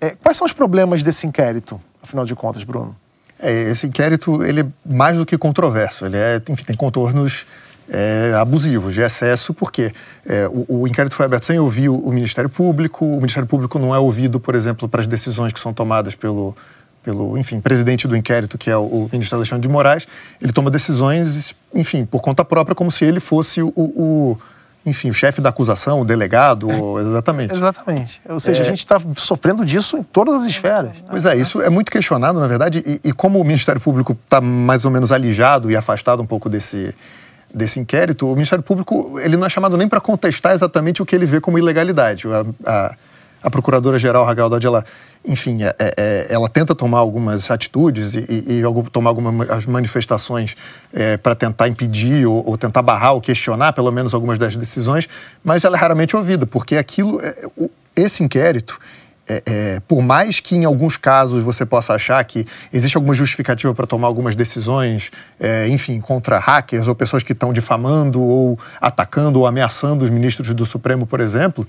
[0.00, 2.94] É, quais são os problemas desse inquérito, afinal de contas, Bruno?
[3.40, 6.06] É, esse inquérito ele é mais do que controverso.
[6.06, 7.46] Ele é, enfim, tem contornos
[7.88, 9.92] é, abusivos, de excesso, porque
[10.24, 13.04] é, o, o, inquérito foi aberto sem ouvir o, o Ministério Público.
[13.04, 16.56] O Ministério Público não é ouvido, por exemplo, para as decisões que são tomadas pelo
[17.06, 20.08] pelo, enfim, presidente do inquérito, que é o, ministro Alexandre de Moraes,
[20.42, 24.36] ele toma decisões, enfim, por conta própria, como se ele fosse o, o
[24.84, 27.54] enfim, o chefe da acusação, o delegado, é, exatamente.
[27.54, 28.20] Exatamente.
[28.28, 28.66] Ou seja, é...
[28.66, 30.96] a gente está sofrendo disso em todas as esferas.
[31.08, 34.40] Pois é, isso é muito questionado, na verdade, e, e como o Ministério Público está
[34.40, 36.92] mais ou menos alijado e afastado um pouco desse,
[37.54, 41.14] desse inquérito, o Ministério Público ele não é chamado nem para contestar exatamente o que
[41.14, 42.24] ele vê como ilegalidade.
[42.26, 42.94] A, a,
[43.46, 44.84] a Procuradora-Geral Raquel Dodge, ela
[45.24, 50.56] enfim, é, é, é, ela tenta tomar algumas atitudes e, e, e tomar algumas manifestações
[50.92, 55.08] é, para tentar impedir ou, ou, tentar barrar ou questionar, pelo menos, algumas das decisões,
[55.42, 57.34] mas ela é raramente ouvida, porque aquilo, é,
[57.96, 58.78] esse inquérito,
[59.28, 63.84] é, por mais que em alguns casos você possa achar que existe alguma justificativa para
[63.84, 65.10] tomar algumas decisões,
[65.68, 70.64] enfim, contra hackers ou pessoas que estão difamando ou atacando ou ameaçando os ministros do
[70.64, 71.66] Supremo, por exemplo,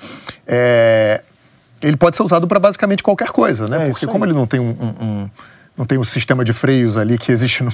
[1.82, 3.88] ele pode ser usado para basicamente qualquer coisa, né?
[3.88, 5.30] É Porque como ele não tem um, um, um,
[5.78, 7.72] não tem um sistema de freios ali que existe no,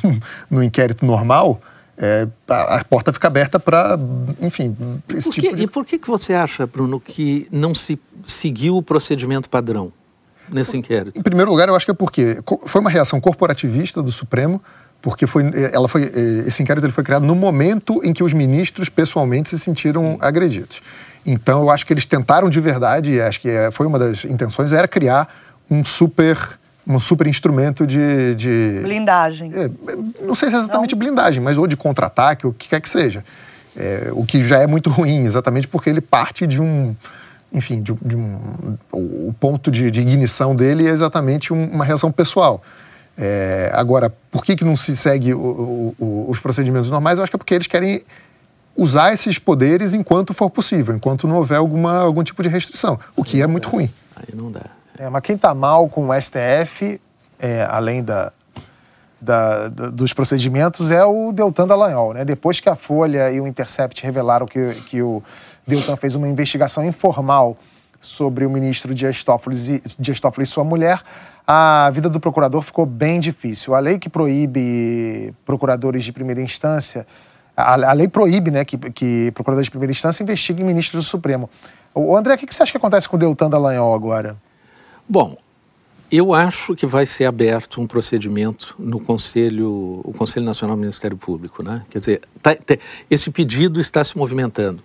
[0.49, 1.61] no inquérito normal,
[1.97, 3.97] é, a, a, porta fica aberta para,
[4.41, 4.75] enfim,
[5.09, 5.63] esse que, tipo de...
[5.63, 9.93] E por que, que você acha, Bruno, que não se seguiu o procedimento padrão
[10.49, 11.17] nesse inquérito?
[11.17, 14.61] Em primeiro lugar, eu acho que é porque foi uma reação corporativista do Supremo,
[15.03, 16.03] porque foi, ela foi,
[16.47, 20.17] esse inquérito ele foi criado no momento em que os ministros pessoalmente se sentiram Sim.
[20.21, 20.81] agredidos.
[21.25, 24.23] Então, eu acho que eles tentaram de verdade, e acho que é, foi uma das
[24.23, 25.27] intenções, era criar
[25.69, 26.37] um super
[26.85, 28.35] um super instrumento de.
[28.35, 29.51] de blindagem.
[29.53, 29.69] É,
[30.21, 30.99] não sei se é exatamente não.
[30.99, 33.23] blindagem, mas ou de contra-ataque, ou o que quer que seja.
[33.75, 36.95] É, o que já é muito ruim, exatamente porque ele parte de um.
[37.53, 42.11] Enfim, de, de um, o ponto de, de, ignição dele é exatamente um, uma reação
[42.11, 42.63] pessoal.
[43.17, 47.17] É, agora, por que, que não se segue o, o, o, os procedimentos normais?
[47.17, 48.01] Eu acho que é porque eles querem
[48.75, 53.23] usar esses poderes enquanto for possível, enquanto não houver alguma, algum tipo de restrição, o
[53.23, 53.89] que é muito ruim.
[54.15, 54.65] Aí não dá.
[54.97, 56.99] É, mas quem está mal com o STF,
[57.39, 58.31] é, além da,
[59.19, 62.13] da, da, dos procedimentos, é o Deltan Dallagnol.
[62.13, 62.25] Né?
[62.25, 65.23] Depois que a Folha e o Intercept revelaram que, que o
[65.67, 67.57] Deltan fez uma investigação informal
[67.99, 71.01] sobre o ministro Dias Toffoli, Dias Toffoli e sua mulher,
[71.45, 73.75] a vida do procurador ficou bem difícil.
[73.75, 77.05] A lei que proíbe procuradores de primeira instância
[77.55, 81.49] a, a lei proíbe né, que, que procurador de primeira instância investigue ministros do Supremo.
[81.93, 84.35] O André, o que você acha que acontece com o Deltan Dallagnol agora?
[85.07, 85.37] Bom,
[86.11, 91.15] eu acho que vai ser aberto um procedimento no Conselho, o Conselho Nacional do Ministério
[91.15, 91.83] Público, né?
[91.89, 92.77] Quer dizer, tá, tá,
[93.09, 94.81] esse pedido está se movimentando.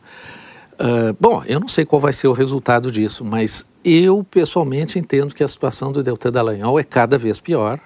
[0.81, 5.35] Uh, bom, eu não sei qual vai ser o resultado disso, mas eu pessoalmente entendo
[5.35, 7.81] que a situação do Deltan Dallagnol é cada vez pior.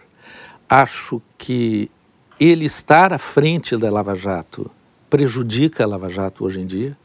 [0.69, 1.91] Acho que
[2.39, 4.71] ele estar à frente da Lava Jato
[5.09, 6.97] prejudica a Lava Jato hoje em dia,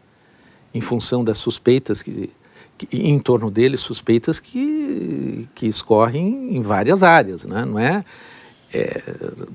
[0.74, 2.30] em função das suspeitas que,
[2.78, 7.66] que em torno dele, suspeitas que, que escorrem em várias áreas, né?
[7.66, 8.04] não é?
[8.74, 9.02] É,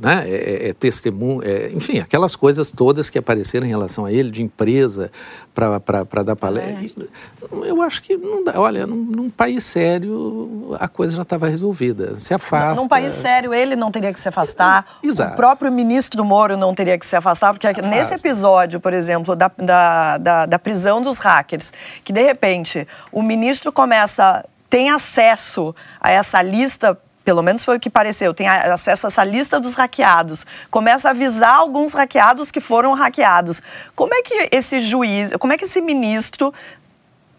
[0.01, 4.31] né, é, é testemunho, é, enfim, aquelas coisas todas que apareceram em relação a ele,
[4.31, 5.11] de empresa
[5.55, 7.05] para dar palestra.
[7.05, 7.69] É.
[7.69, 12.19] Eu acho que, não dá, olha, num, num, país sério a coisa já estava resolvida.
[12.19, 12.81] Se afasta.
[12.81, 14.99] Num país sério ele não teria que se afastar.
[15.03, 15.35] Exato.
[15.35, 17.89] O próprio ministro Moro não teria que se afastar, porque afasta.
[17.89, 21.73] nesse episódio, por exemplo, da, da, da, da prisão dos hackers,
[22.03, 27.81] que de repente o ministro começa tem acesso a essa lista pelo menos foi o
[27.81, 32.61] que pareceu, tem acesso a essa lista dos hackeados, começa a avisar alguns hackeados que
[32.61, 33.63] foram hackeados.
[33.95, 36.53] Como é que esse juiz, como é que esse ministro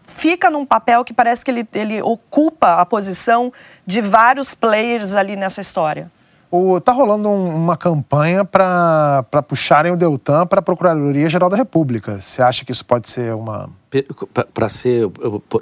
[0.06, 3.52] fica num papel que parece que ele, ele ocupa a posição
[3.86, 6.10] de vários players ali nessa história?
[6.50, 12.20] O, tá rolando um, uma campanha para puxarem o Deltan para a Procuradoria-Geral da República.
[12.20, 13.68] Você acha que isso pode ser uma.
[14.52, 15.08] Para ser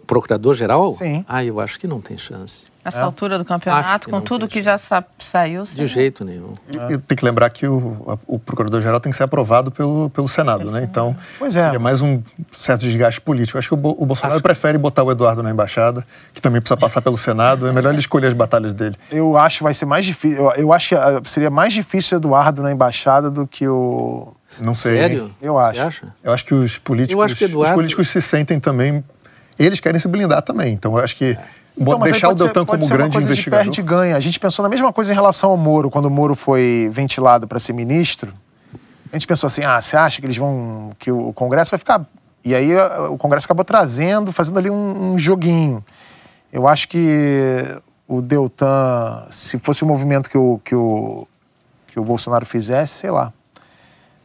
[0.07, 0.93] procurador-geral?
[0.93, 1.25] Sim.
[1.27, 2.72] Ah, eu acho que não tem chance.
[2.85, 3.03] Nessa é.
[3.03, 5.63] altura do campeonato, com tudo que já sa saiu.
[5.63, 6.53] De jeito nenhum.
[6.69, 10.69] E, tem que lembrar que o, o procurador-geral tem que ser aprovado pelo, pelo Senado,
[10.69, 10.83] né?
[10.83, 11.63] Então, pois é.
[11.63, 13.57] seria mais um certo desgaste político.
[13.57, 14.43] Acho que o, o Bolsonaro acho...
[14.43, 17.69] prefere botar o Eduardo na embaixada, que também precisa passar pelo Senado.
[17.69, 18.97] É melhor ele escolher as batalhas dele.
[19.13, 20.39] Eu acho que vai ser mais difícil.
[20.39, 24.35] Eu, eu acho que ah, seria mais difícil o Eduardo na embaixada do que o.
[24.59, 24.97] Não sei.
[24.97, 25.33] Sério?
[25.41, 26.05] Eu acho.
[26.23, 27.71] Eu acho que os políticos, acho que Eduardo...
[27.71, 29.05] os políticos se sentem também.
[29.57, 30.73] Eles querem se blindar também.
[30.73, 31.27] Então, eu acho que.
[31.27, 33.71] É então, deixar o Deltan ser, como grande investigador.
[33.71, 34.17] De ganha.
[34.17, 37.47] A gente pensou na mesma coisa em relação ao Moro, quando o Moro foi ventilado
[37.47, 38.33] para ser ministro.
[39.13, 40.93] A gente pensou assim: ah, você acha que eles vão.
[40.99, 42.05] que o Congresso vai ficar.
[42.45, 42.77] E aí
[43.09, 45.85] o Congresso acabou trazendo, fazendo ali um, um joguinho.
[46.53, 47.65] Eu acho que
[48.07, 51.27] o Deltan, se fosse o movimento que o, que o,
[51.87, 53.33] que o Bolsonaro fizesse, sei lá.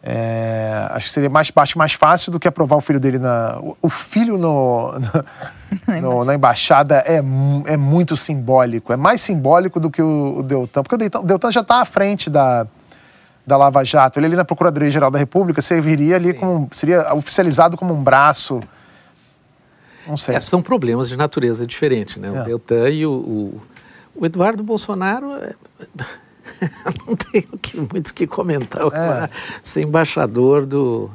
[0.03, 3.59] É, acho que seria mais parte mais fácil do que aprovar o filho dele na.
[3.59, 8.93] O, o filho no, no, no, na embaixada é, é muito simbólico.
[8.93, 10.83] É mais simbólico do que o, o Deltan.
[10.83, 12.67] Porque o Deltan, o Deltan já está à frente da,
[13.45, 14.19] da Lava Jato.
[14.19, 16.69] Ele ali na Procuradoria-Geral da República serviria ali como.
[16.71, 18.59] seria oficializado como um braço.
[20.07, 20.35] Não sei.
[20.35, 22.31] É, são problemas de natureza diferente, né?
[22.31, 22.43] O é.
[22.43, 23.61] Deltan e o, o,
[24.15, 25.31] o Eduardo Bolsonaro.
[27.05, 28.81] Não tenho que, muito o que comentar.
[28.93, 29.29] É.
[29.61, 31.09] Ser embaixador do,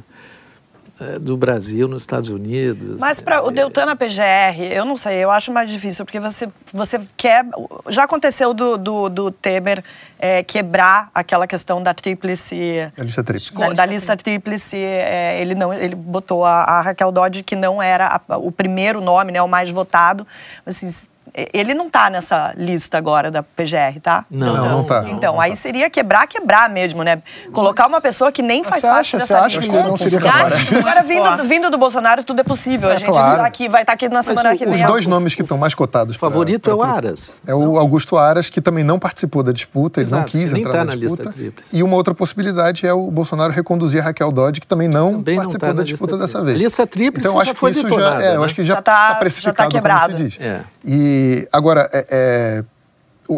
[1.01, 3.01] é, do Brasil nos Estados Unidos.
[3.01, 6.49] Mas para o Deltan na PGR, eu não sei, eu acho mais difícil, porque você,
[6.73, 7.45] você quer.
[7.89, 9.83] Já aconteceu do, do, do Temer
[10.19, 12.93] é, quebrar aquela questão da tríplice.
[12.97, 13.55] Da lista tríplice.
[13.55, 17.83] Da, da lista tríplice, é, ele, não, ele botou a, a Raquel Dodge, que não
[17.83, 20.27] era a, o primeiro nome, né, o mais votado.
[20.65, 20.89] Assim,
[21.35, 24.25] ele não está nessa lista agora da PGR, tá?
[24.31, 25.05] Não, não, não tá.
[25.09, 27.23] Então, não, aí seria quebrar, quebrar mesmo, né?
[27.53, 29.59] Colocar uma pessoa que nem faz parte acha, dessa você lista.
[29.59, 30.73] Acha que ele não seria capaz?
[30.73, 32.91] Agora, vindo, vindo do Bolsonaro, tudo é possível.
[32.91, 33.41] É, a gente claro.
[33.41, 34.75] tá aqui, vai estar tá aqui na semana que vem.
[34.75, 36.17] Os dois nomes que estão mais cotados.
[36.17, 37.41] O favorito pra, pra, é o Aras.
[37.47, 40.73] É o Augusto Aras, que também não participou da disputa, ele Exato, não quis entrar
[40.73, 41.35] tá na, na disputa.
[41.73, 45.37] E uma outra possibilidade é o Bolsonaro reconduzir a Raquel Dodge, que também não também
[45.37, 46.59] participou não tá da disputa dessa vez.
[46.59, 50.01] Lista tríplice então, acho que isso já, é, eu acho que já está precificado, como
[50.09, 50.39] se diz.
[50.85, 51.12] E
[51.53, 52.65] agora é,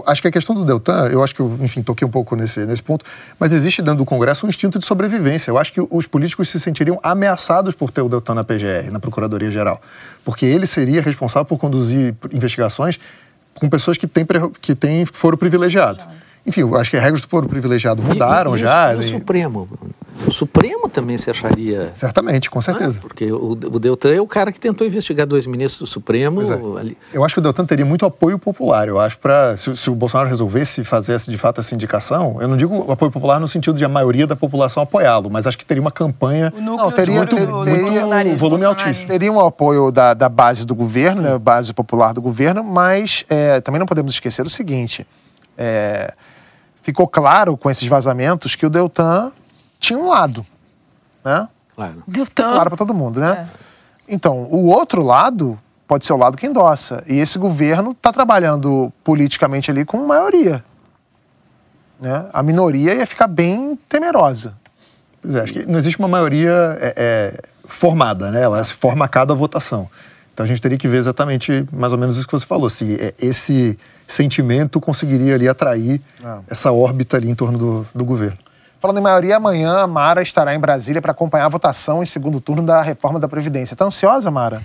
[0.07, 2.65] acho que a questão do Deltan, eu acho que eu, enfim, toquei um pouco nesse,
[2.67, 3.05] nesse ponto,
[3.39, 5.51] mas existe dentro do Congresso um instinto de sobrevivência.
[5.51, 8.99] Eu acho que os políticos se sentiriam ameaçados por ter o Deltan na PGR, na
[8.99, 9.81] Procuradoria-Geral,
[10.25, 12.99] porque ele seria responsável por conduzir investigações
[13.55, 14.27] com pessoas que têm,
[14.61, 16.03] que têm foro privilegiado.
[16.47, 18.95] Enfim, eu acho que as regras do foro privilegiado mudaram e, e, já.
[18.95, 19.69] E o Supremo?
[20.27, 21.91] O Supremo também se acharia.
[21.95, 22.99] Certamente, com certeza.
[22.99, 26.41] Ah, porque o, o Deltan é o cara que tentou investigar dois ministros do Supremo.
[26.43, 26.81] É.
[26.81, 26.99] Ali.
[27.13, 28.89] Eu acho que o Deltan teria muito apoio popular.
[28.89, 32.57] Eu acho para se, se, o Bolsonaro resolvesse fazer de fato essa indicação, eu não
[32.57, 35.81] digo apoio popular no sentido de a maioria da população apoiá-lo, mas acho que teria
[35.81, 36.53] uma campanha.
[36.57, 39.09] O não, teria, muito, ter, teria um volume altíssimo.
[39.09, 43.61] Teria um apoio da, da base do governo, né, base popular do governo, mas é,
[43.61, 45.07] também não podemos esquecer o seguinte.
[45.57, 46.13] É,
[46.85, 49.33] ficou claro com esses vazamentos que o Deltan
[49.81, 50.47] tinha um lado,
[51.25, 51.49] né?
[51.75, 52.05] Claro.
[52.07, 52.53] Deltan.
[52.53, 53.49] Claro para todo mundo, né?
[53.51, 53.65] É.
[54.07, 57.03] Então, o outro lado pode ser o lado que endossa.
[57.07, 60.63] E esse governo está trabalhando politicamente ali com maioria.
[61.99, 62.29] Né?
[62.33, 64.55] A minoria ia ficar bem temerosa.
[65.23, 68.43] Pois é, acho que não existe uma maioria é, é, formada, né?
[68.43, 69.89] Ela se forma a cada votação.
[70.33, 72.97] Então a gente teria que ver exatamente mais ou menos isso que você falou, se
[73.01, 76.39] é, esse sentimento conseguiria ali atrair é.
[76.49, 78.39] essa órbita ali em torno do, do governo.
[78.81, 82.39] Falando em maioria, amanhã a Mara estará em Brasília para acompanhar a votação em segundo
[82.39, 83.75] turno da reforma da Previdência.
[83.75, 84.63] Tá ansiosa, Mara?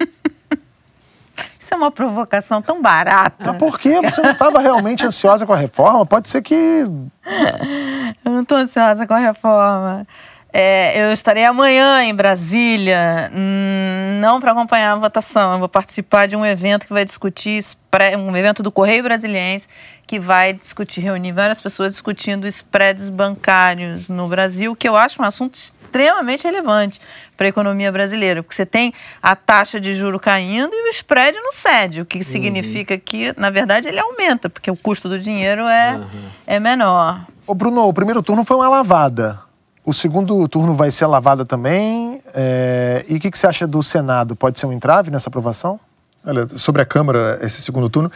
[1.56, 3.52] Isso é uma provocação tão barata.
[3.52, 4.00] Mas por quê?
[4.02, 6.04] Você não estava realmente ansiosa com a reforma?
[6.04, 6.54] Pode ser que.
[8.24, 10.06] Eu não estou ansiosa com a reforma.
[10.58, 16.26] É, eu estarei amanhã em Brasília, hum, não para acompanhar a votação, eu vou participar
[16.26, 17.62] de um evento que vai discutir,
[18.18, 19.68] um evento do Correio Brasiliense,
[20.06, 25.26] que vai discutir, reunir várias pessoas discutindo spreads bancários no Brasil, que eu acho um
[25.26, 27.02] assunto extremamente relevante
[27.36, 31.36] para a economia brasileira, porque você tem a taxa de juro caindo e o spread
[31.36, 33.00] não cede, o que significa uhum.
[33.04, 36.30] que, na verdade, ele aumenta, porque o custo do dinheiro é, uhum.
[36.46, 37.26] é menor.
[37.46, 39.44] Ô Bruno, o primeiro turno foi uma lavada.
[39.86, 42.20] O segundo turno vai ser lavada também.
[42.34, 43.04] É...
[43.08, 44.34] E o que, que você acha do Senado?
[44.34, 45.78] Pode ser um entrave nessa aprovação?
[46.26, 48.10] Olha, sobre a Câmara, esse segundo turno,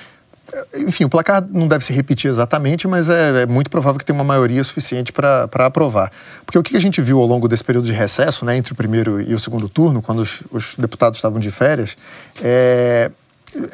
[0.74, 4.18] enfim, o placar não deve se repetir exatamente, mas é, é muito provável que tenha
[4.18, 6.11] uma maioria suficiente para aprovar.
[6.44, 8.76] Porque o que a gente viu ao longo desse período de recesso, né, entre o
[8.76, 11.96] primeiro e o segundo turno, quando os, os deputados estavam de férias,
[12.42, 13.12] é,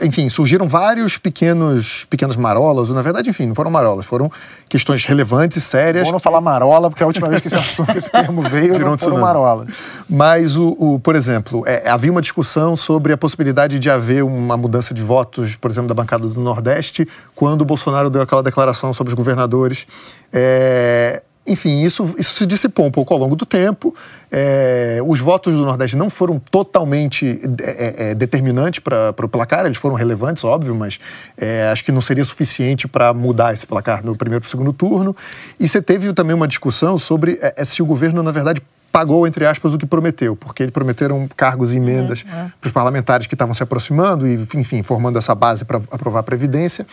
[0.02, 4.30] enfim, surgiram vários pequenos, pequenas marolas, ou na verdade, enfim, não foram marolas, foram
[4.68, 6.04] questões relevantes, sérias.
[6.04, 8.90] Vou não falar marola, porque a última vez que esse, assunto, esse termo veio, Virou
[8.90, 9.68] não foram marolas.
[10.08, 14.56] Mas, o, o, por exemplo, é, havia uma discussão sobre a possibilidade de haver uma
[14.56, 18.92] mudança de votos, por exemplo, da bancada do Nordeste, quando o Bolsonaro deu aquela declaração
[18.92, 19.86] sobre os governadores.
[20.32, 23.94] É, enfim, isso, isso se dissipou um pouco ao longo do tempo.
[24.30, 29.78] É, os votos do Nordeste não foram totalmente é, é, determinantes para o placar, eles
[29.78, 30.98] foram relevantes, óbvio, mas
[31.36, 34.72] é, acho que não seria suficiente para mudar esse placar no primeiro para o segundo
[34.72, 35.16] turno.
[35.58, 38.60] E você teve também uma discussão sobre é, se o governo, na verdade,
[38.96, 42.52] pagou, entre aspas, o que prometeu, porque eles prometeram cargos e emendas uhum, é.
[42.58, 46.22] para os parlamentares que estavam se aproximando e, enfim, formando essa base para aprovar a
[46.22, 46.86] Previdência.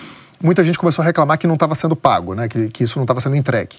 [0.43, 3.05] Muita gente começou a reclamar que não estava sendo pago, né, que, que isso não
[3.05, 3.77] estava sendo entregue.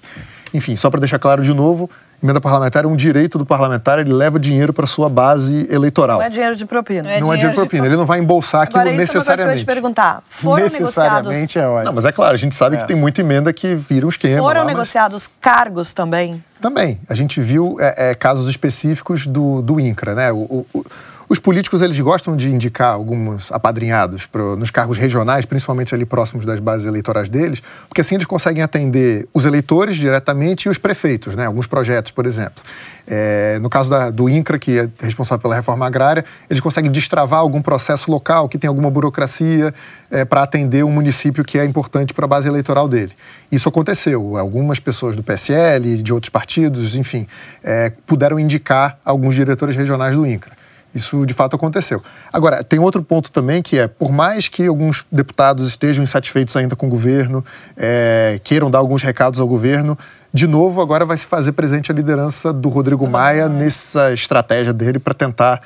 [0.55, 1.89] Enfim, só para deixar claro de novo,
[2.23, 6.19] emenda parlamentar é um direito do parlamentar, ele leva dinheiro para sua base eleitoral.
[6.19, 7.03] Não é dinheiro de propina.
[7.03, 7.89] Não é, não dinheiro, é dinheiro de propina, de...
[7.89, 9.41] ele não vai embolsar aquilo Agora, isso necessariamente.
[9.41, 10.23] É uma coisa que eu te perguntar.
[10.29, 11.55] Foram necessariamente negociados...
[11.55, 11.85] é ótimo.
[11.85, 12.79] Não, mas é claro, a gente sabe é.
[12.79, 14.41] que tem muita emenda que vira um esquema.
[14.41, 15.35] Foram lá, negociados mas...
[15.41, 16.43] cargos também?
[16.61, 16.99] Também.
[17.09, 20.31] A gente viu é, é, casos específicos do, do INCRA, né?
[20.31, 20.85] O, o,
[21.27, 26.45] os políticos eles gostam de indicar alguns apadrinhados pro, nos cargos regionais, principalmente ali próximos
[26.45, 31.35] das bases eleitorais deles, porque assim eles conseguem atender os eleitores diretamente e os prefeitos,
[31.35, 31.45] né?
[31.45, 32.63] Alguns projetos, por exemplo.
[33.07, 37.39] É, no caso da, do INCRA, que é responsável pela reforma agrária, eles conseguem destravar
[37.39, 39.73] algum processo local que tem alguma burocracia
[40.09, 43.11] é, para atender um município que é importante para a base eleitoral dele.
[43.51, 44.37] Isso aconteceu.
[44.37, 47.27] Algumas pessoas do PSL, de outros partidos, enfim,
[47.63, 50.64] é, puderam indicar alguns diretores regionais do INCRA.
[50.95, 52.01] Isso de fato aconteceu.
[52.31, 56.75] Agora, tem outro ponto também que é, por mais que alguns deputados estejam insatisfeitos ainda
[56.75, 57.43] com o governo,
[57.75, 59.97] é, queiram dar alguns recados ao governo,
[60.33, 64.99] de novo agora vai se fazer presente a liderança do Rodrigo Maia nessa estratégia dele
[64.99, 65.61] para tentar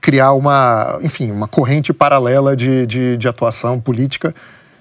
[0.00, 4.34] criar uma, enfim, uma corrente paralela de, de, de atuação política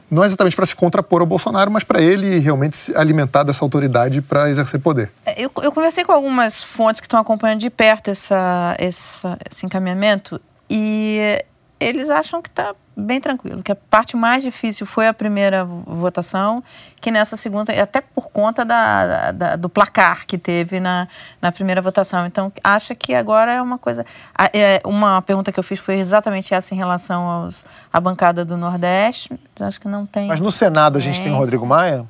[0.10, 3.64] não é exatamente para se contrapor ao Bolsonaro, mas para ele realmente se alimentar dessa
[3.64, 5.12] autoridade para exercer poder.
[5.26, 9.66] É, eu, eu, conversei com algumas fontes que estão acompanhando de perto essa, essa, esse
[9.66, 10.40] encaminhamento
[10.70, 11.44] e
[11.80, 16.64] eles acham que está bem tranquilo, que a parte mais difícil foi a primeira votação,
[17.02, 21.08] que nessa segunda, até por conta da, da, do placar que teve na,
[21.42, 22.26] na primeira votação.
[22.26, 24.06] Então, acha que agora é uma coisa.
[24.54, 28.58] É, uma pergunta que eu fiz foi exatamente essa em relação aos, à bancada do
[28.58, 29.30] Nordeste.
[29.60, 30.28] Acho que não tem.
[30.28, 32.06] Mas no Senado a gente tem o Rodrigo Maia?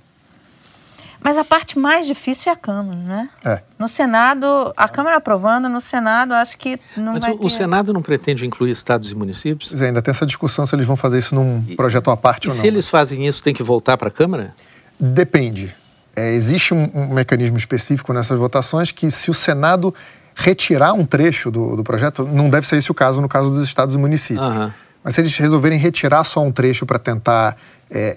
[1.24, 3.30] Mas a parte mais difícil é a Câmara, né?
[3.46, 3.62] É.
[3.80, 7.46] No Senado, a Câmara aprovando, no Senado acho que não Mas vai o, ter...
[7.46, 9.70] o Senado não pretende incluir estados e municípios?
[9.70, 12.18] Pois é, ainda tem essa discussão se eles vão fazer isso num e, projeto à
[12.18, 12.62] parte ou não.
[12.62, 14.54] se eles fazem isso, tem que voltar para a Câmara?
[15.00, 15.74] Depende.
[16.16, 19.96] É, existe um, um, mecanismo específico nessas votações que se o Senado
[20.36, 23.66] retirar um trecho do, do projeto, não deve ser esse o caso no caso dos
[23.66, 24.46] estados e municípios.
[24.46, 24.72] Uhum.
[25.04, 27.58] Mas se eles resolverem retirar só um trecho para tentar
[27.96, 28.16] é,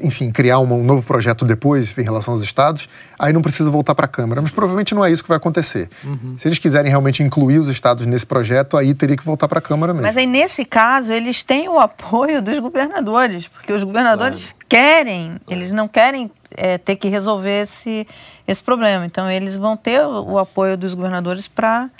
[0.00, 3.68] é, enfim, criar um, um, novo projeto depois em relação aos estados, aí não precisa
[3.68, 4.40] voltar para a Câmara.
[4.40, 5.90] Mas provavelmente não é isso que vai acontecer.
[6.04, 6.36] Uhum.
[6.38, 9.62] Se eles quiserem realmente incluir os estados nesse projeto, aí teria que voltar para a
[9.62, 10.06] Câmara mesmo.
[10.06, 14.56] Mas aí, nesse caso, eles têm o apoio dos governadores, porque os governadores claro.
[14.68, 15.42] querem, claro.
[15.48, 18.06] eles não querem é, ter que resolver esse,
[18.46, 19.04] esse problema.
[19.04, 21.90] Então, eles vão ter o, o apoio dos governadores para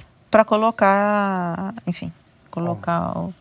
[0.46, 2.12] colocar, enfim,
[2.48, 3.34] colocar o,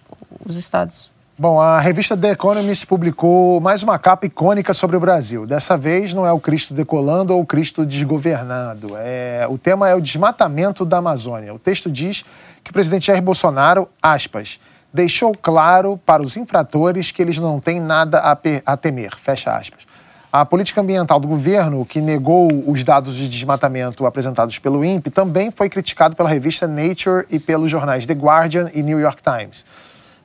[0.44, 5.46] os estados Bom, a revista The Economist publicou mais uma capa icônica sobre o Brasil.
[5.46, 8.94] Dessa vez não é o Cristo decolando ou o Cristo desgovernado.
[8.96, 9.46] É...
[9.50, 11.54] O tema é o desmatamento da Amazônia.
[11.54, 12.24] O texto diz
[12.64, 14.62] que o presidente Jair Bolsonaro, aspas,
[14.94, 19.86] deixou claro para os infratores que eles não têm nada a, a temer, fecha aspas.
[20.32, 25.52] A política ambiental do governo, que negou os dados de desmatamento apresentados pelo INPE, também
[25.52, 29.66] foi criticado pela revista Nature e pelos jornais The Guardian e New York Times.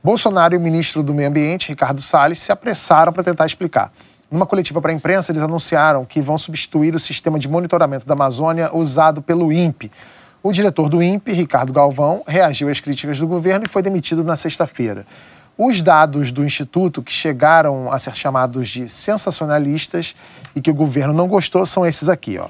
[0.03, 3.93] Bolsonaro e o ministro do Meio Ambiente, Ricardo Salles, se apressaram para tentar explicar.
[4.31, 8.15] Numa coletiva para a imprensa, eles anunciaram que vão substituir o sistema de monitoramento da
[8.15, 9.91] Amazônia usado pelo INPE.
[10.43, 14.37] O diretor do INPE, Ricardo Galvão, reagiu às críticas do governo e foi demitido na
[14.37, 15.05] sexta-feira.
[15.59, 20.15] Os dados do Instituto que chegaram a ser chamados de sensacionalistas
[20.57, 22.39] e que o governo não gostou são esses aqui.
[22.39, 22.47] Ó.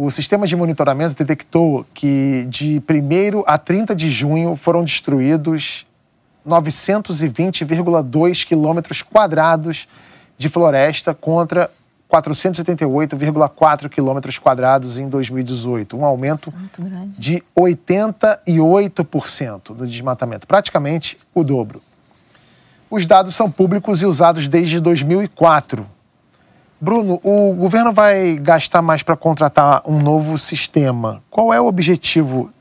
[0.00, 2.82] O sistema de monitoramento detectou que de 1
[3.44, 5.84] a 30 de junho foram destruídos
[6.46, 9.88] 920,2 quilômetros quadrados
[10.38, 11.68] de floresta contra
[12.08, 16.54] 488,4 quilômetros quadrados em 2018, um aumento
[17.18, 21.82] de 88% do desmatamento, praticamente o dobro.
[22.88, 25.97] Os dados são públicos e usados desde 2004.
[26.80, 31.22] Bruno, o governo vai gastar mais para contratar um novo sistema.
[31.28, 32.52] Qual é o objetivo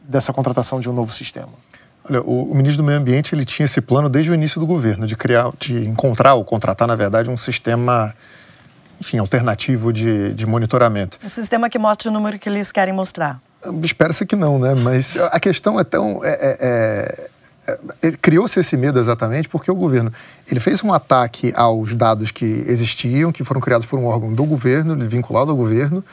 [0.00, 1.48] dessa contratação de um novo sistema?
[2.08, 4.66] Olha, o, o, ministro do Meio Ambiente ele tinha esse plano desde o início do
[4.66, 8.14] governo de criar, de encontrar ou contratar, na verdade, um sistema
[9.00, 11.18] enfim, alternativo de, de monitoramento.
[11.24, 13.40] Um sistema que mostre o número que eles querem mostrar.
[13.82, 14.74] Espera-se que não, né?
[14.74, 16.20] Mas a questão é tão.
[16.24, 17.30] É, é, é,
[18.20, 20.12] Criou-se esse medo exatamente porque o governo
[20.50, 24.44] ele fez um ataque aos dados que existiam, que foram criados por um órgão do
[24.44, 26.04] governo, vinculado ao governo,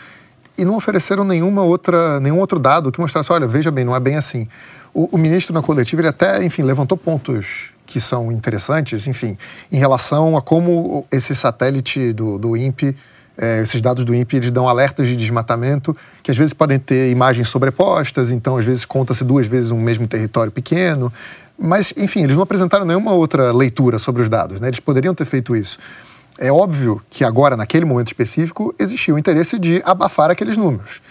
[0.58, 4.00] e não ofereceram nenhuma outra, nenhum outro dado que mostrasse, olha, veja bem, não é
[4.00, 4.48] bem assim.
[4.94, 9.36] O, o ministro na coletiva, ele até, enfim, levantou pontos que são interessantes, enfim,
[9.72, 12.96] em relação a como esse satélite do, do INPE,
[13.42, 17.10] é, esses dados do INPE, eles dão alertas de desmatamento, que às vezes podem ter
[17.10, 21.12] imagens sobrepostas, então às vezes conta-se duas vezes um mesmo território pequeno,
[21.58, 24.68] mas, enfim, eles não apresentaram nenhuma outra leitura sobre os dados, né?
[24.68, 25.80] eles poderiam ter feito isso.
[26.38, 31.02] É óbvio que agora, naquele momento específico, existia o interesse de abafar aqueles números.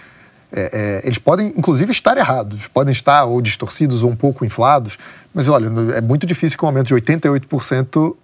[0.51, 4.99] É, é, eles podem, inclusive, estar errados, podem estar ou distorcidos ou um pouco inflados,
[5.35, 8.16] mas olha, é muito difícil que um aumento de 88%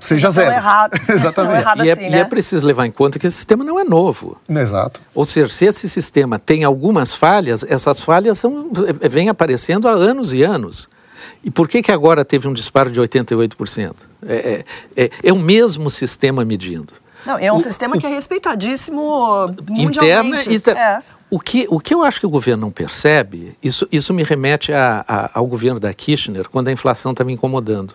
[0.00, 0.54] seja não zero.
[0.54, 1.00] Errado.
[1.08, 1.60] Exatamente.
[1.60, 2.18] Errado e, é, assim, é, né?
[2.18, 4.36] e, é, preciso levar em conta que esse sistema não é novo.
[4.48, 5.00] Exato.
[5.14, 8.70] Ou seja, se esse sistema tem algumas falhas, essas falhas são,
[9.08, 10.88] vêm aparecendo há anos e anos.
[11.44, 13.94] E por que, que agora teve um disparo de 88%?
[14.26, 14.64] É,
[14.96, 16.92] é, é, é o mesmo sistema medindo.
[17.24, 20.52] Não, é um o, sistema que é respeitadíssimo mundialmente.
[20.52, 21.02] Interna, é.
[21.30, 24.72] O que, o que eu acho que o governo não percebe, isso, isso me remete
[24.72, 27.94] a, a, ao governo da Kirchner, quando a inflação está me incomodando.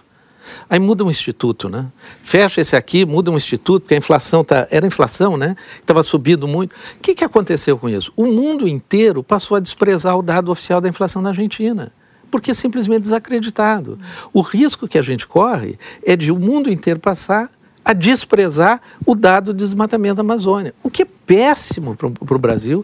[0.70, 1.86] Aí muda um instituto, né?
[2.22, 5.56] Fecha esse aqui, muda um instituto, porque a inflação tá, era inflação, né?
[5.80, 6.74] Estava subindo muito.
[6.74, 8.12] O que, que aconteceu com isso?
[8.16, 11.91] O mundo inteiro passou a desprezar o dado oficial da inflação na Argentina
[12.32, 13.98] porque é simplesmente desacreditado.
[14.34, 17.50] O risco que a gente corre é de o mundo inteiro passar
[17.86, 22.84] a desprezar o dado de desmatamento da Amazônia, o que é péssimo para o Brasil,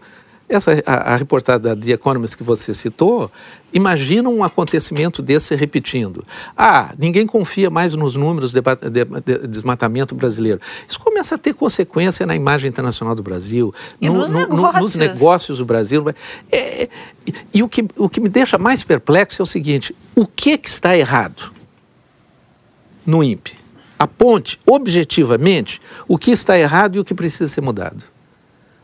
[0.56, 3.32] essa, a, a, reportagem da The Economist que você citou,
[3.74, 6.24] imagina um acontecimento desse repetindo.
[6.58, 10.60] Ah, ninguém confia mais nos números de, de, de desmatamento brasileiro.
[10.88, 14.76] Isso começa a ter consequência na imagem internacional do Brasil, no, nos, no, negócios.
[14.76, 15.58] No, nos, negócios.
[15.58, 16.04] do Brasil.
[16.52, 16.89] É,
[17.26, 20.58] e, e o, que, o que me deixa mais perplexo é o seguinte: o que,
[20.58, 21.52] que está errado
[23.06, 23.62] no INPE?
[23.97, 28.11] Aponte objetivamente o que está errado e o que precisa ser mudado.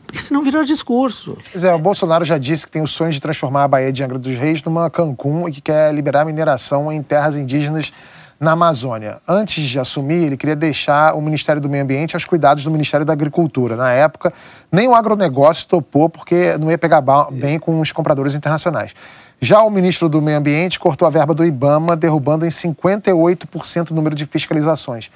[0.08, 1.36] Porque senão virou discurso.
[1.52, 4.02] Pois é, o Bolsonaro já disse que tem o sonho de transformar a Baía de
[4.02, 7.92] Angra dos Reis numa Cancún e que quer liberar mineração em terras indígenas
[8.40, 9.20] na Amazônia.
[9.28, 13.04] Antes de assumir, ele queria deixar o Ministério do Meio Ambiente aos cuidados do Ministério
[13.04, 13.76] da Agricultura.
[13.76, 14.32] Na época,
[14.72, 18.94] nem o agronegócio topou porque não ia pegar bem com os compradores internacionais.
[19.38, 23.94] Já o ministro do Meio Ambiente cortou a verba do IBAMA, derrubando em 58% o
[23.94, 25.10] número de fiscalizações.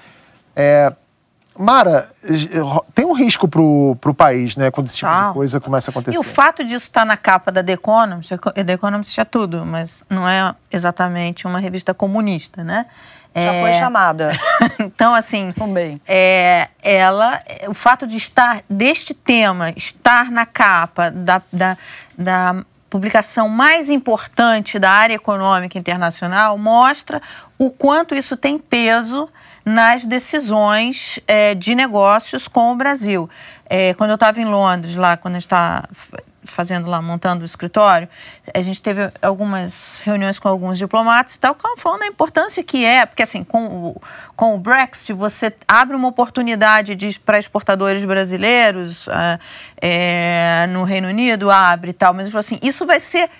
[0.54, 0.92] É,
[1.58, 2.08] Mara,
[2.94, 5.28] tem um risco para o país, né, quando esse tipo ah.
[5.28, 6.16] de coisa começa a acontecer.
[6.16, 9.64] E o fato disso estar tá na capa da The Economist, The Economist é tudo,
[9.66, 12.86] mas não é exatamente uma revista comunista, né?
[13.34, 13.60] Já é...
[13.62, 14.32] foi chamada.
[14.78, 16.00] então, assim, Também.
[16.06, 21.76] É, ela, o fato de estar, deste tema, estar na capa da, da,
[22.16, 27.22] da publicação mais importante da área econômica internacional, mostra
[27.58, 29.28] o quanto isso tem peso
[29.64, 33.28] nas decisões é, de negócios com o Brasil.
[33.68, 35.84] É, quando eu estava em Londres, lá, quando a gente está
[36.44, 38.08] fazendo lá, montando o escritório,
[38.52, 43.06] a gente teve algumas reuniões com alguns diplomatas e tal, falando da importância que é,
[43.06, 44.02] porque assim, com o,
[44.34, 49.38] com o Brexit, você abre uma oportunidade para exportadores brasileiros uh,
[49.80, 53.30] é, no Reino Unido, abre e tal, mas ele falou assim, isso vai ser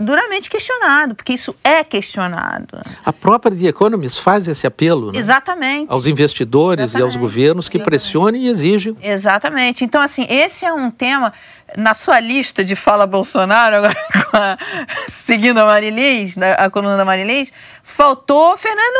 [0.00, 2.80] duramente questionado, porque isso é questionado.
[3.04, 5.18] A própria The Economist faz esse apelo né?
[5.18, 5.92] Exatamente.
[5.92, 7.00] aos investidores Exatamente.
[7.00, 8.00] e aos governos que Exatamente.
[8.00, 8.96] pressionem e exijam.
[9.02, 9.84] Exatamente.
[9.84, 11.32] Então, assim, esse é um tema
[11.76, 13.96] na sua lista de fala Bolsonaro, agora
[14.32, 14.58] a,
[15.06, 18.94] seguindo a Marilins, a coluna da Marilins, faltou Fernando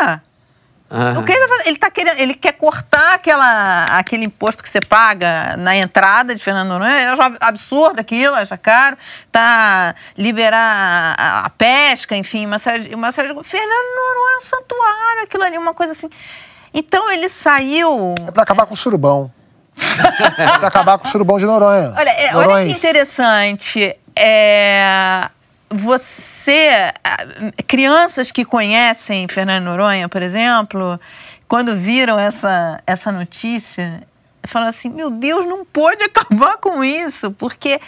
[0.00, 0.27] Noronha.
[0.90, 4.80] O que ele, tá ele tá querendo, ele quer cortar aquela, aquele imposto que você
[4.80, 6.94] paga na entrada de Fernando Noronha.
[6.94, 8.96] É absurdo aquilo, acha caro.
[9.30, 13.44] Tá liberar a, a, pesca, enfim, uma série, uma série de.
[13.44, 16.08] Fernando Noronha é um santuário, aquilo ali, uma coisa assim.
[16.72, 18.14] Então ele saiu.
[18.26, 19.30] É para acabar com o surubão.
[20.38, 21.92] é para acabar com o surubão de Noronha.
[21.98, 23.94] Olha, é, olha que interessante.
[24.16, 25.28] É,
[25.70, 26.92] você,
[27.66, 30.98] crianças que conhecem Fernando Noronha, por exemplo,
[31.46, 34.02] quando viram essa, essa notícia,
[34.44, 37.80] falam assim: meu Deus, não pode acabar com isso, porque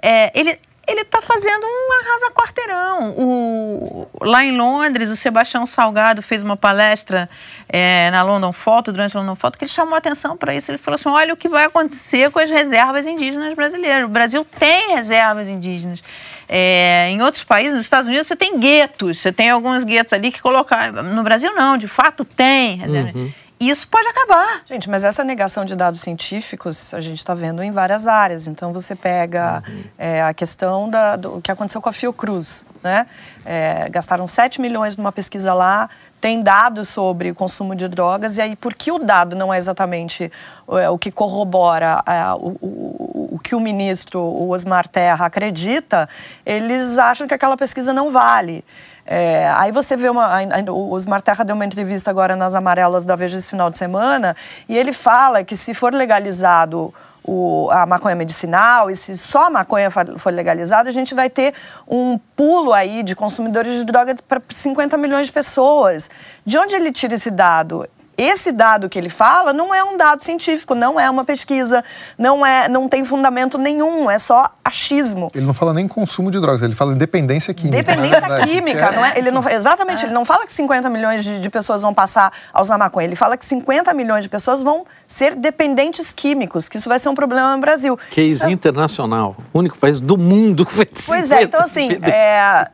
[0.00, 3.10] é, ele, ele está fazendo um arrasa quarteirão.
[3.18, 7.28] O, lá em Londres, o Sebastião Salgado fez uma palestra
[7.68, 10.70] é, na London Photo, durante a London Photo, que ele chamou atenção para isso.
[10.70, 14.04] Ele falou assim: olha o que vai acontecer com as reservas indígenas brasileiras.
[14.04, 16.02] O Brasil tem reservas indígenas.
[16.48, 20.30] É, em outros países, nos Estados Unidos, você tem guetos, você tem alguns guetos ali
[20.30, 20.92] que colocar.
[20.92, 22.80] No Brasil, não, de fato tem.
[22.84, 24.62] Uhum isso pode acabar.
[24.66, 28.46] Gente, mas essa negação de dados científicos a gente está vendo em várias áreas.
[28.46, 29.84] Então você pega uhum.
[29.96, 33.06] é, a questão da, do que aconteceu com a Fiocruz, né?
[33.44, 35.88] É, gastaram 7 milhões numa pesquisa lá,
[36.20, 39.58] tem dados sobre o consumo de drogas, e aí por que o dado não é
[39.58, 40.30] exatamente
[40.68, 46.08] é, o que corrobora é, o, o, o, que o ministro, o Osmar Terra, acredita,
[46.44, 48.64] eles acham que aquela pesquisa não vale.
[49.06, 50.28] É, aí você vê uma.
[50.70, 54.34] O Osmar Terra deu uma entrevista agora nas amarelas da Veja esse final de semana,
[54.68, 56.92] e ele fala que se for legalizado
[57.22, 61.54] o, a maconha medicinal, e se só a maconha for legalizada, a gente vai ter
[61.88, 66.10] um pulo aí de consumidores de droga para 50 milhões de pessoas.
[66.44, 67.88] De onde ele tira esse dado?
[68.16, 71.84] Esse dado que ele fala não é um dado científico, não é uma pesquisa,
[72.16, 75.30] não é, não tem fundamento nenhum, é só achismo.
[75.34, 77.82] Ele não fala nem consumo de drogas, ele fala dependência química.
[77.82, 78.96] Dependência verdade, química, é...
[78.96, 79.18] não é?
[79.18, 80.06] Ele não, exatamente, é.
[80.08, 83.16] ele não fala que 50 milhões de, de, pessoas vão passar a usar maconha, ele
[83.16, 87.14] fala que 50 milhões de pessoas vão ser dependentes químicos, que isso vai ser um
[87.14, 87.98] problema no Brasil.
[88.10, 91.60] Case isso é internacional, o único país do mundo que vai ter Pois é, então
[91.60, 92.68] assim, é,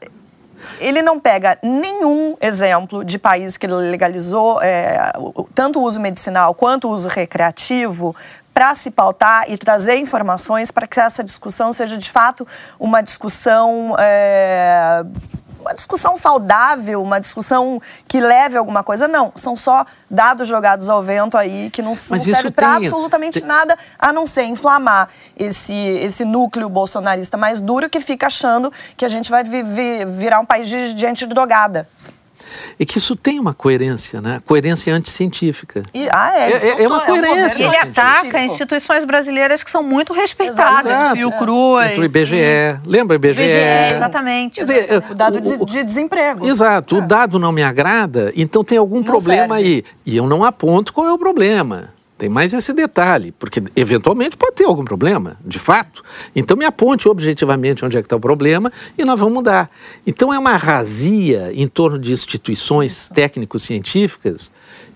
[0.81, 5.13] ele não pega nenhum exemplo de país que legalizou é,
[5.55, 8.15] tanto o uso medicinal quanto o uso recreativo
[8.53, 12.47] para se pautar e trazer informações para que essa discussão seja de fato
[12.79, 15.03] uma discussão é,
[15.63, 19.09] uma discussão saudável, uma discussão que leve a alguma coisa.
[19.09, 23.49] Não, são só dados jogados ao vento aí que não, não serve para absolutamente tem...
[23.49, 29.05] nada a não ser inflamar esse, esse núcleo bolsonarista mais duro que fica achando que
[29.05, 31.89] a gente vai viver, virar um país de gente drogada
[32.79, 34.41] é que isso tem uma coerência, né?
[34.47, 35.83] Coerência anticientífica.
[35.93, 37.65] E, ah, é, é, é uma coerência.
[37.65, 40.93] É um ele ataca instituições brasileiras que são muito respeitadas.
[40.93, 41.17] Exato.
[41.17, 41.93] Fiocruz.
[41.93, 41.99] É.
[41.99, 42.37] O IBGE.
[42.37, 42.77] E...
[42.87, 43.43] Lembra IBGE?
[43.43, 44.55] IBGE, exatamente.
[44.57, 46.47] Quer dizer, o dado de, de desemprego.
[46.47, 46.97] Exato.
[46.97, 46.99] É.
[46.99, 49.69] O dado não me agrada, então tem algum não problema serve.
[49.69, 49.85] aí.
[50.05, 51.92] E eu não aponto qual é o problema.
[52.23, 56.05] Tem mais esse detalhe, porque eventualmente pode ter algum problema, de fato.
[56.37, 59.69] Então me aponte objetivamente onde é que está o problema e nós vamos mudar.
[60.07, 64.53] Então é uma razia em torno de instituições técnico-científicas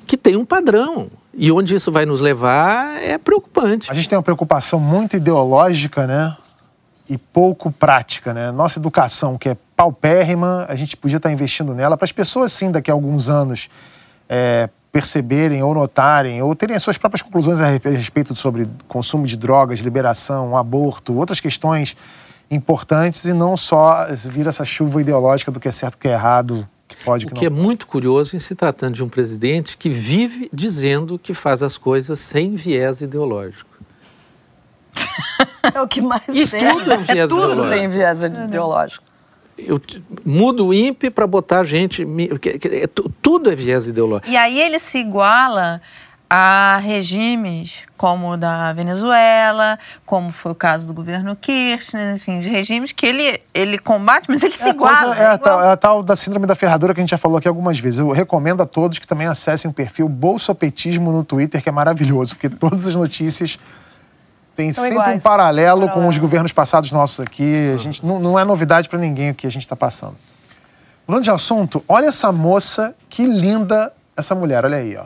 [0.07, 1.11] que tem um padrão.
[1.35, 3.91] E onde isso vai nos levar é preocupante.
[3.91, 6.37] A gente tem uma preocupação muito ideológica, né?
[7.11, 8.53] E pouco prática, né?
[8.53, 12.71] Nossa educação, que é paupérrima, a gente podia estar investindo nela para as pessoas, sim,
[12.71, 13.69] daqui a alguns anos,
[14.29, 19.37] é, perceberem ou notarem ou terem as suas próprias conclusões a respeito sobre consumo de
[19.37, 21.95] drogas, liberação, aborto, outras questões
[22.51, 26.67] importantes e não só vir essa chuva ideológica do que é certo, que é errado,
[26.89, 27.59] que pode, que O que não.
[27.59, 31.77] é muito curioso em se tratando de um presidente que vive dizendo que faz as
[31.77, 33.77] coisas sem viés ideológico.
[35.75, 36.61] É o que mais e tem.
[36.73, 39.06] Tudo é viés é, tudo tem viés ideológico
[39.59, 39.81] eu
[40.25, 42.07] mudo o INPE para botar gente.
[42.71, 42.87] É
[43.23, 44.31] tudo é viés ideológico.
[44.31, 45.81] E aí ele se iguala
[46.29, 52.49] a regimes como o da Venezuela, como foi o caso do governo Kirchner, enfim, de
[52.49, 55.15] regimes que ele, ele combate, mas ele é se iguala.
[55.15, 57.19] Coisa, é, a tal, é a tal da síndrome da ferradura que a gente já
[57.19, 58.01] falou aqui algumas vezes.
[58.01, 62.35] Eu recomendo a todos que também acessem o perfil Bolsopetismo no Twitter, que é maravilhoso,
[62.35, 63.59] porque todas as notícias
[64.57, 65.23] tem São sempre iguais.
[65.23, 67.73] um paralelo, paralelo, com os governos passados nossos aqui.
[67.75, 70.17] A gente, não, não é novidade para ninguém o que a gente está passando.
[71.07, 75.05] Mudando de assunto, olha essa moça, que linda essa mulher, olha aí, ó.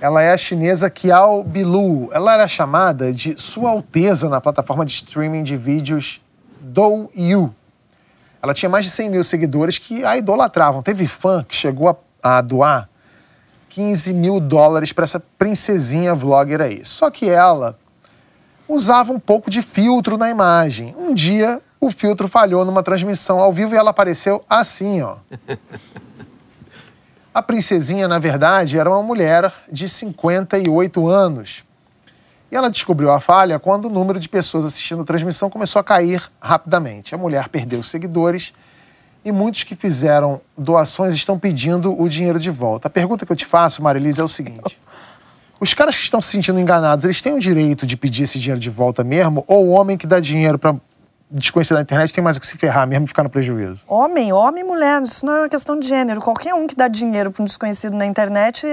[0.00, 2.08] Ela é a chinesa Kiao Bilu.
[2.12, 6.20] Ela era chamada de Sua Alteza na plataforma de streaming de vídeos
[6.60, 7.54] Douyu.
[8.42, 10.82] Ela tinha mais de 100 mil seguidores que a idolatravam.
[10.82, 12.88] Teve fã que chegou a, a doar
[13.68, 16.84] 15 mil dólares para essa princesinha vlogger aí.
[16.84, 17.78] Só que ela
[18.68, 20.94] usava um pouco de filtro na imagem.
[20.98, 25.16] Um dia, o filtro falhou numa transmissão ao vivo e ela apareceu assim, ó.
[27.34, 31.64] A princesinha, na verdade, era uma mulher de 58 anos.
[32.50, 35.84] E ela descobriu a falha quando o número de pessoas assistindo a transmissão começou a
[35.84, 37.14] cair rapidamente.
[37.14, 38.52] A mulher perdeu seguidores
[39.24, 42.88] e muitos que fizeram doações estão pedindo o dinheiro de volta.
[42.88, 44.78] A pergunta que eu te faço, Marilise, é o seguinte:
[45.62, 48.58] os caras que estão se sentindo enganados, eles têm o direito de pedir esse dinheiro
[48.58, 49.44] de volta mesmo?
[49.46, 50.74] Ou o homem que dá dinheiro para
[51.32, 53.82] desconhecido na internet tem mais que se ferrar mesmo e ficar no prejuízo?
[53.86, 56.20] Homem, homem e mulher, isso não é uma questão de gênero.
[56.20, 58.66] Qualquer um que dá dinheiro para um desconhecido na internet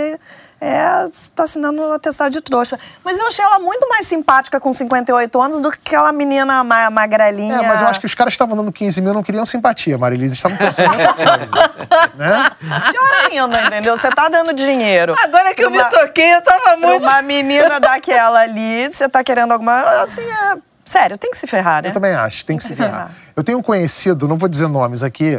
[0.61, 2.77] é, está assinando um atestado de trouxa.
[3.03, 6.89] Mas eu achei ela muito mais simpática com 58 anos do que aquela menina ma
[6.89, 7.55] magrelinha.
[7.55, 10.35] É, mas eu acho que os caras estavam dando 15 mil não queriam simpatia, Marilise.
[10.35, 12.11] Estavam pensando em outra coisa.
[12.15, 12.49] né?
[12.91, 13.97] Pior ainda, entendeu?
[13.97, 15.15] Você tá dando dinheiro.
[15.23, 17.03] Agora que eu me toquei, eu tava muito.
[17.03, 20.01] Uma menina daquela ali, você tá querendo alguma.
[20.01, 20.68] Assim, é.
[20.89, 21.89] Sério, tem que se ferrar, né?
[21.89, 23.11] Eu também acho, tem que se ferrar.
[23.37, 25.33] Eu tenho um conhecido, não vou dizer nomes aqui.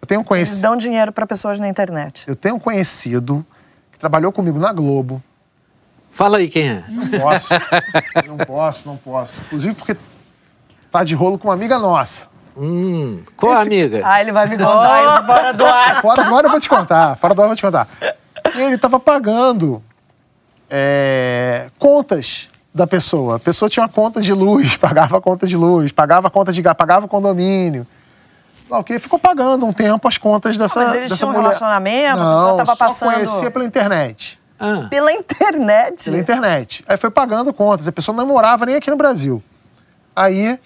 [0.00, 0.54] Eu tenho um conhecido.
[0.54, 2.28] Eles dão dinheiro para pessoas na internet.
[2.28, 3.44] Eu tenho um conhecido
[3.90, 5.20] que trabalhou comigo na Globo.
[6.12, 6.84] Fala aí quem é.
[6.88, 7.54] Não posso.
[8.24, 9.40] não posso, não posso.
[9.46, 9.96] Inclusive porque
[10.92, 12.28] tá de rolo com uma amiga nossa.
[12.56, 13.62] Hum, qual Esse...
[13.62, 14.00] amiga?
[14.04, 16.00] Ah, ele vai me contar isso fora do ar.
[16.02, 17.16] Fora do ar eu vou te contar.
[17.16, 17.88] Fora do ar eu vou te contar.
[18.54, 19.82] E ele tava pagando
[20.70, 23.36] é, contas da pessoa.
[23.36, 26.52] A pessoa tinha uma conta de luz, pagava a conta de luz, pagava a conta
[26.52, 27.86] de gás, pagava o condomínio.
[28.68, 31.40] Não, que ficou pagando um tempo as contas dessa, não, mas eles dessa tinham mulher.
[31.40, 33.12] um relacionamento, não, a só passando.
[33.12, 34.40] conhecia pela internet.
[34.58, 34.86] Ah.
[34.88, 36.04] Pela internet?
[36.04, 36.84] Pela internet.
[36.88, 37.86] Aí foi pagando contas.
[37.86, 39.42] A pessoa não morava nem aqui no Brasil.
[40.16, 40.58] Aí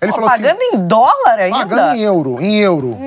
[0.00, 0.70] ele falou pagando assim.
[0.70, 1.58] Pagando em dólar ainda?
[1.58, 2.98] Pagando em euro, em euro.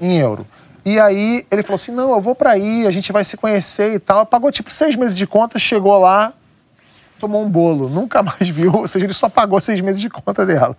[0.00, 0.46] em euro.
[0.84, 3.94] E aí ele falou assim: não, eu vou pra aí, a gente vai se conhecer
[3.94, 4.24] e tal.
[4.24, 6.32] Pagou tipo seis meses de conta, chegou lá,
[7.20, 10.44] tomou um bolo, nunca mais viu, ou seja, ele só pagou seis meses de conta
[10.44, 10.76] dela.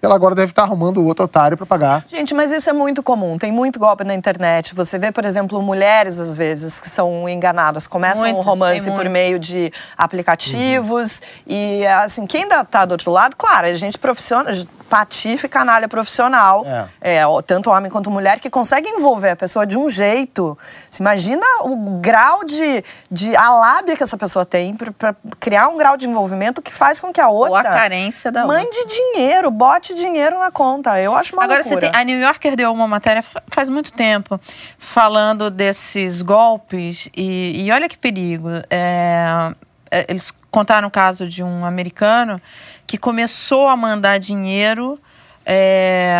[0.00, 2.04] Ela agora deve estar arrumando o outro otário para pagar.
[2.06, 3.36] Gente, mas isso é muito comum.
[3.36, 4.74] Tem muito golpe na internet.
[4.74, 7.86] Você vê, por exemplo, mulheres, às vezes, que são enganadas.
[7.86, 11.18] Começam Muitas, um romance por meio de aplicativos.
[11.18, 11.22] Uhum.
[11.48, 14.54] E, assim, quem ainda está do outro lado, claro, a gente profissional,
[14.88, 16.64] patife canalha profissional,
[17.00, 17.16] é.
[17.16, 17.22] é.
[17.46, 20.58] tanto homem quanto mulher, que consegue envolver a pessoa de um jeito.
[20.88, 25.76] Você imagina o grau de, de a lábia que essa pessoa tem para criar um
[25.76, 27.50] grau de envolvimento que faz com que a outra.
[27.50, 28.86] Ou a carência da mande outra.
[28.86, 31.00] dinheiro, bote dinheiro na conta.
[31.00, 31.86] Eu acho uma Agora, loucura.
[31.86, 34.40] Você tem, a New Yorker deu uma matéria faz muito tempo
[34.78, 38.48] falando desses golpes e, e olha que perigo.
[38.70, 39.54] É,
[39.90, 42.40] é eles contaram o caso de um americano
[42.86, 44.98] que começou a mandar dinheiro
[45.44, 46.18] é,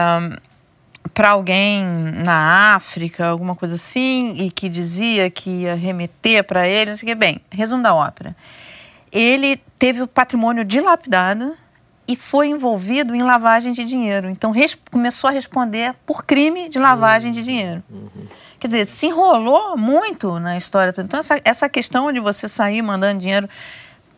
[1.14, 1.84] para alguém
[2.24, 7.06] na África, alguma coisa assim, e que dizia que ia remeter para ele, não sei
[7.06, 7.14] o que.
[7.14, 8.36] Bem, resumo da ópera.
[9.10, 11.56] Ele teve o patrimônio dilapidado
[12.08, 14.30] e foi envolvido em lavagem de dinheiro.
[14.30, 14.52] Então
[14.90, 17.82] começou a responder por crime de lavagem de dinheiro.
[17.90, 18.26] Uhum.
[18.58, 20.92] Quer dizer, se enrolou muito na história.
[20.98, 23.48] Então, essa, essa questão de você sair mandando dinheiro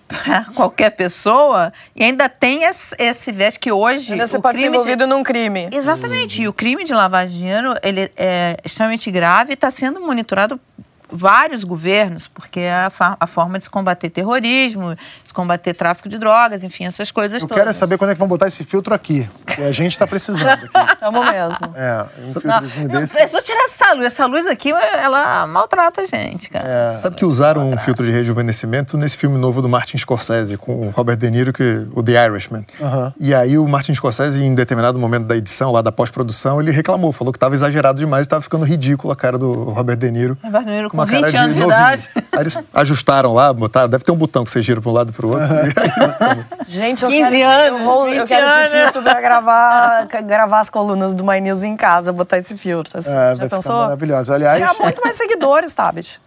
[0.08, 4.56] para qualquer pessoa e ainda tem esse, esse viés que hoje ainda você o pode
[4.56, 5.10] crime ser envolvido de...
[5.10, 6.44] num crime exatamente uhum.
[6.44, 10.60] e o crime de lavagem de dinheiro ele é extremamente grave e está sendo monitorado
[11.12, 16.08] vários governos, porque é a, a, forma de se combater terrorismo, de se combater tráfico
[16.08, 17.58] de drogas, enfim, essas coisas Eu todas.
[17.58, 20.06] Eu quero saber quando é que vão botar esse filtro aqui, que a gente está
[20.06, 20.64] precisando.
[20.92, 21.76] Estamos mesmo.
[21.76, 23.14] É, um filtrozinho não, desse.
[23.14, 24.06] Não, é só tirar essa luz.
[24.06, 26.68] Essa luz aqui, ela maltrata a gente, cara.
[26.68, 30.88] É, Sabe que usaram um filtro de rejuvenescimento nesse filme novo do Martin Scorsese, com
[30.88, 32.66] o Robert De Niro, que, o The Irishman.
[32.78, 33.12] Uhum.
[33.18, 37.12] E aí o Martin Scorsese, em determinado momento da edição, lá da pós-produção, ele reclamou,
[37.12, 40.38] falou que estava exagerado demais, estava ficando ridículo a cara do Robert De Niro.
[40.42, 42.08] Robert De Niro com, com 20 anos de, de idade.
[42.32, 43.88] Aí eles ajustaram lá, botaram.
[43.88, 45.46] Deve ter um botão que você gira para um lado e para o outro.
[46.66, 48.64] Gente, eu 15 quero, anos, eu, vou, eu quero anos.
[48.64, 52.98] esse filtro para gravar, gravar as colunas do My News em casa, botar esse filtro.
[52.98, 53.10] Assim.
[53.10, 53.82] É, Já pensou?
[53.82, 54.34] Maravilhosa.
[54.34, 54.70] Aliás.
[54.70, 56.20] Tem muito mais seguidores, Tabit.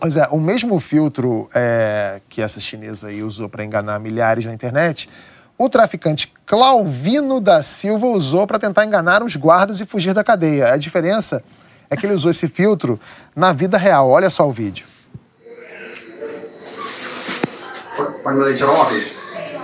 [0.00, 4.52] Pois é, o mesmo filtro é, que essa chinesa aí usou para enganar milhares na
[4.52, 5.08] internet,
[5.56, 10.72] o traficante Clauvino da Silva usou para tentar enganar os guardas e fugir da cadeia.
[10.72, 11.44] A diferença
[11.92, 12.98] é que ele usou esse filtro
[13.36, 14.08] na vida real.
[14.08, 14.86] Olha só o vídeo.
[18.22, 19.12] Pode mandar tirar o óculos?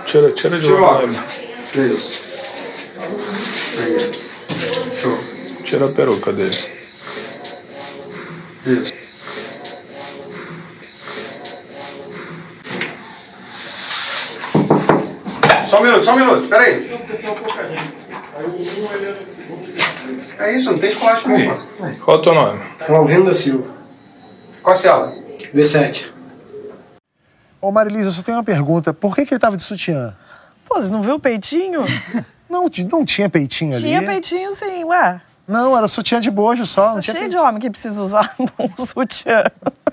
[0.05, 1.17] Tira, tira de tira óculos.
[1.73, 2.21] Isso.
[3.79, 4.11] Aí.
[5.01, 5.17] Show.
[5.63, 6.55] Tira a peruca dele.
[8.67, 8.93] Isso.
[15.67, 16.91] Só um minuto, só um minuto, peraí.
[20.39, 21.61] É isso, não tem esculacho mano.
[22.03, 22.59] Qual é o teu nome?
[22.87, 23.73] Alvino da Silva.
[24.63, 25.13] Qual a cela?
[25.53, 26.05] B7.
[27.61, 28.93] Ô Marilisa, eu só tenho uma pergunta.
[28.93, 30.15] Por que, que ele tava de sutiã?
[30.65, 31.83] Pô, você não viu o peitinho?
[32.49, 33.83] não, não tinha peitinho ali?
[33.83, 35.21] Tinha peitinho sim, ué.
[35.45, 36.89] Não, era sutiã de bojo só.
[36.89, 37.49] Não Tá tinha cheio de peitinho.
[37.49, 39.43] homem que precisa usar um sutiã.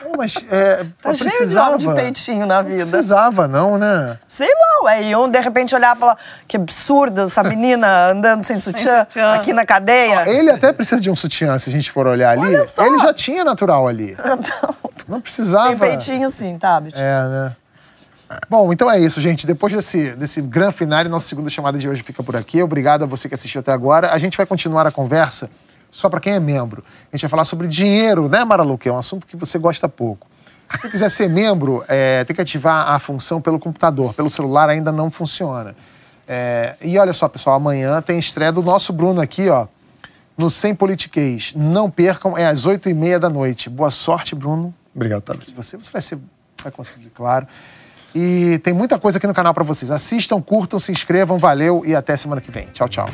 [0.06, 1.78] Não, mas é, Tá precisava.
[1.78, 2.86] de peitinho na Não vida.
[2.86, 4.18] precisava, não, né?
[4.28, 5.02] Sei lá, ué.
[5.04, 9.34] E um de repente olhar e falar que absurdo essa menina andando sem sutiã, sutiã.
[9.34, 10.28] aqui na cadeia.
[10.28, 12.42] Ele até precisa de um sutiã, se a gente for olhar ali.
[12.46, 12.84] Olha só.
[12.86, 14.16] Ele já tinha natural ali.
[14.24, 14.74] Não,
[15.08, 15.68] Não precisava.
[15.70, 16.94] tem peitinho sim, tá, Tabit?
[16.98, 17.56] É, né?
[18.48, 19.46] Bom, então é isso, gente.
[19.46, 22.60] Depois desse, desse grande finale, nossa segunda chamada de hoje fica por aqui.
[22.62, 24.12] Obrigado a você que assistiu até agora.
[24.12, 25.48] A gente vai continuar a conversa
[25.96, 26.84] só para quem é membro.
[27.10, 28.76] A gente vai falar sobre dinheiro, né, Maralu?
[28.76, 30.26] Que é um assunto que você gosta pouco.
[30.70, 34.12] Se você quiser ser membro, é, tem que ativar a função pelo computador.
[34.12, 35.74] Pelo celular ainda não funciona.
[36.28, 39.66] É, e olha só, pessoal, amanhã tem estreia do nosso Bruno aqui, ó,
[40.36, 41.54] no Sem Politiquês.
[41.56, 43.70] Não percam, é às oito e meia da noite.
[43.70, 45.54] Boa sorte, Bruno Obrigado, Tablet.
[45.54, 46.18] você, você vai, ser,
[46.62, 47.46] vai conseguir, claro.
[48.14, 49.90] E tem muita coisa aqui no canal para vocês.
[49.90, 52.66] Assistam, curtam, se inscrevam, valeu e até semana que vem.
[52.66, 53.08] Tchau, tchau.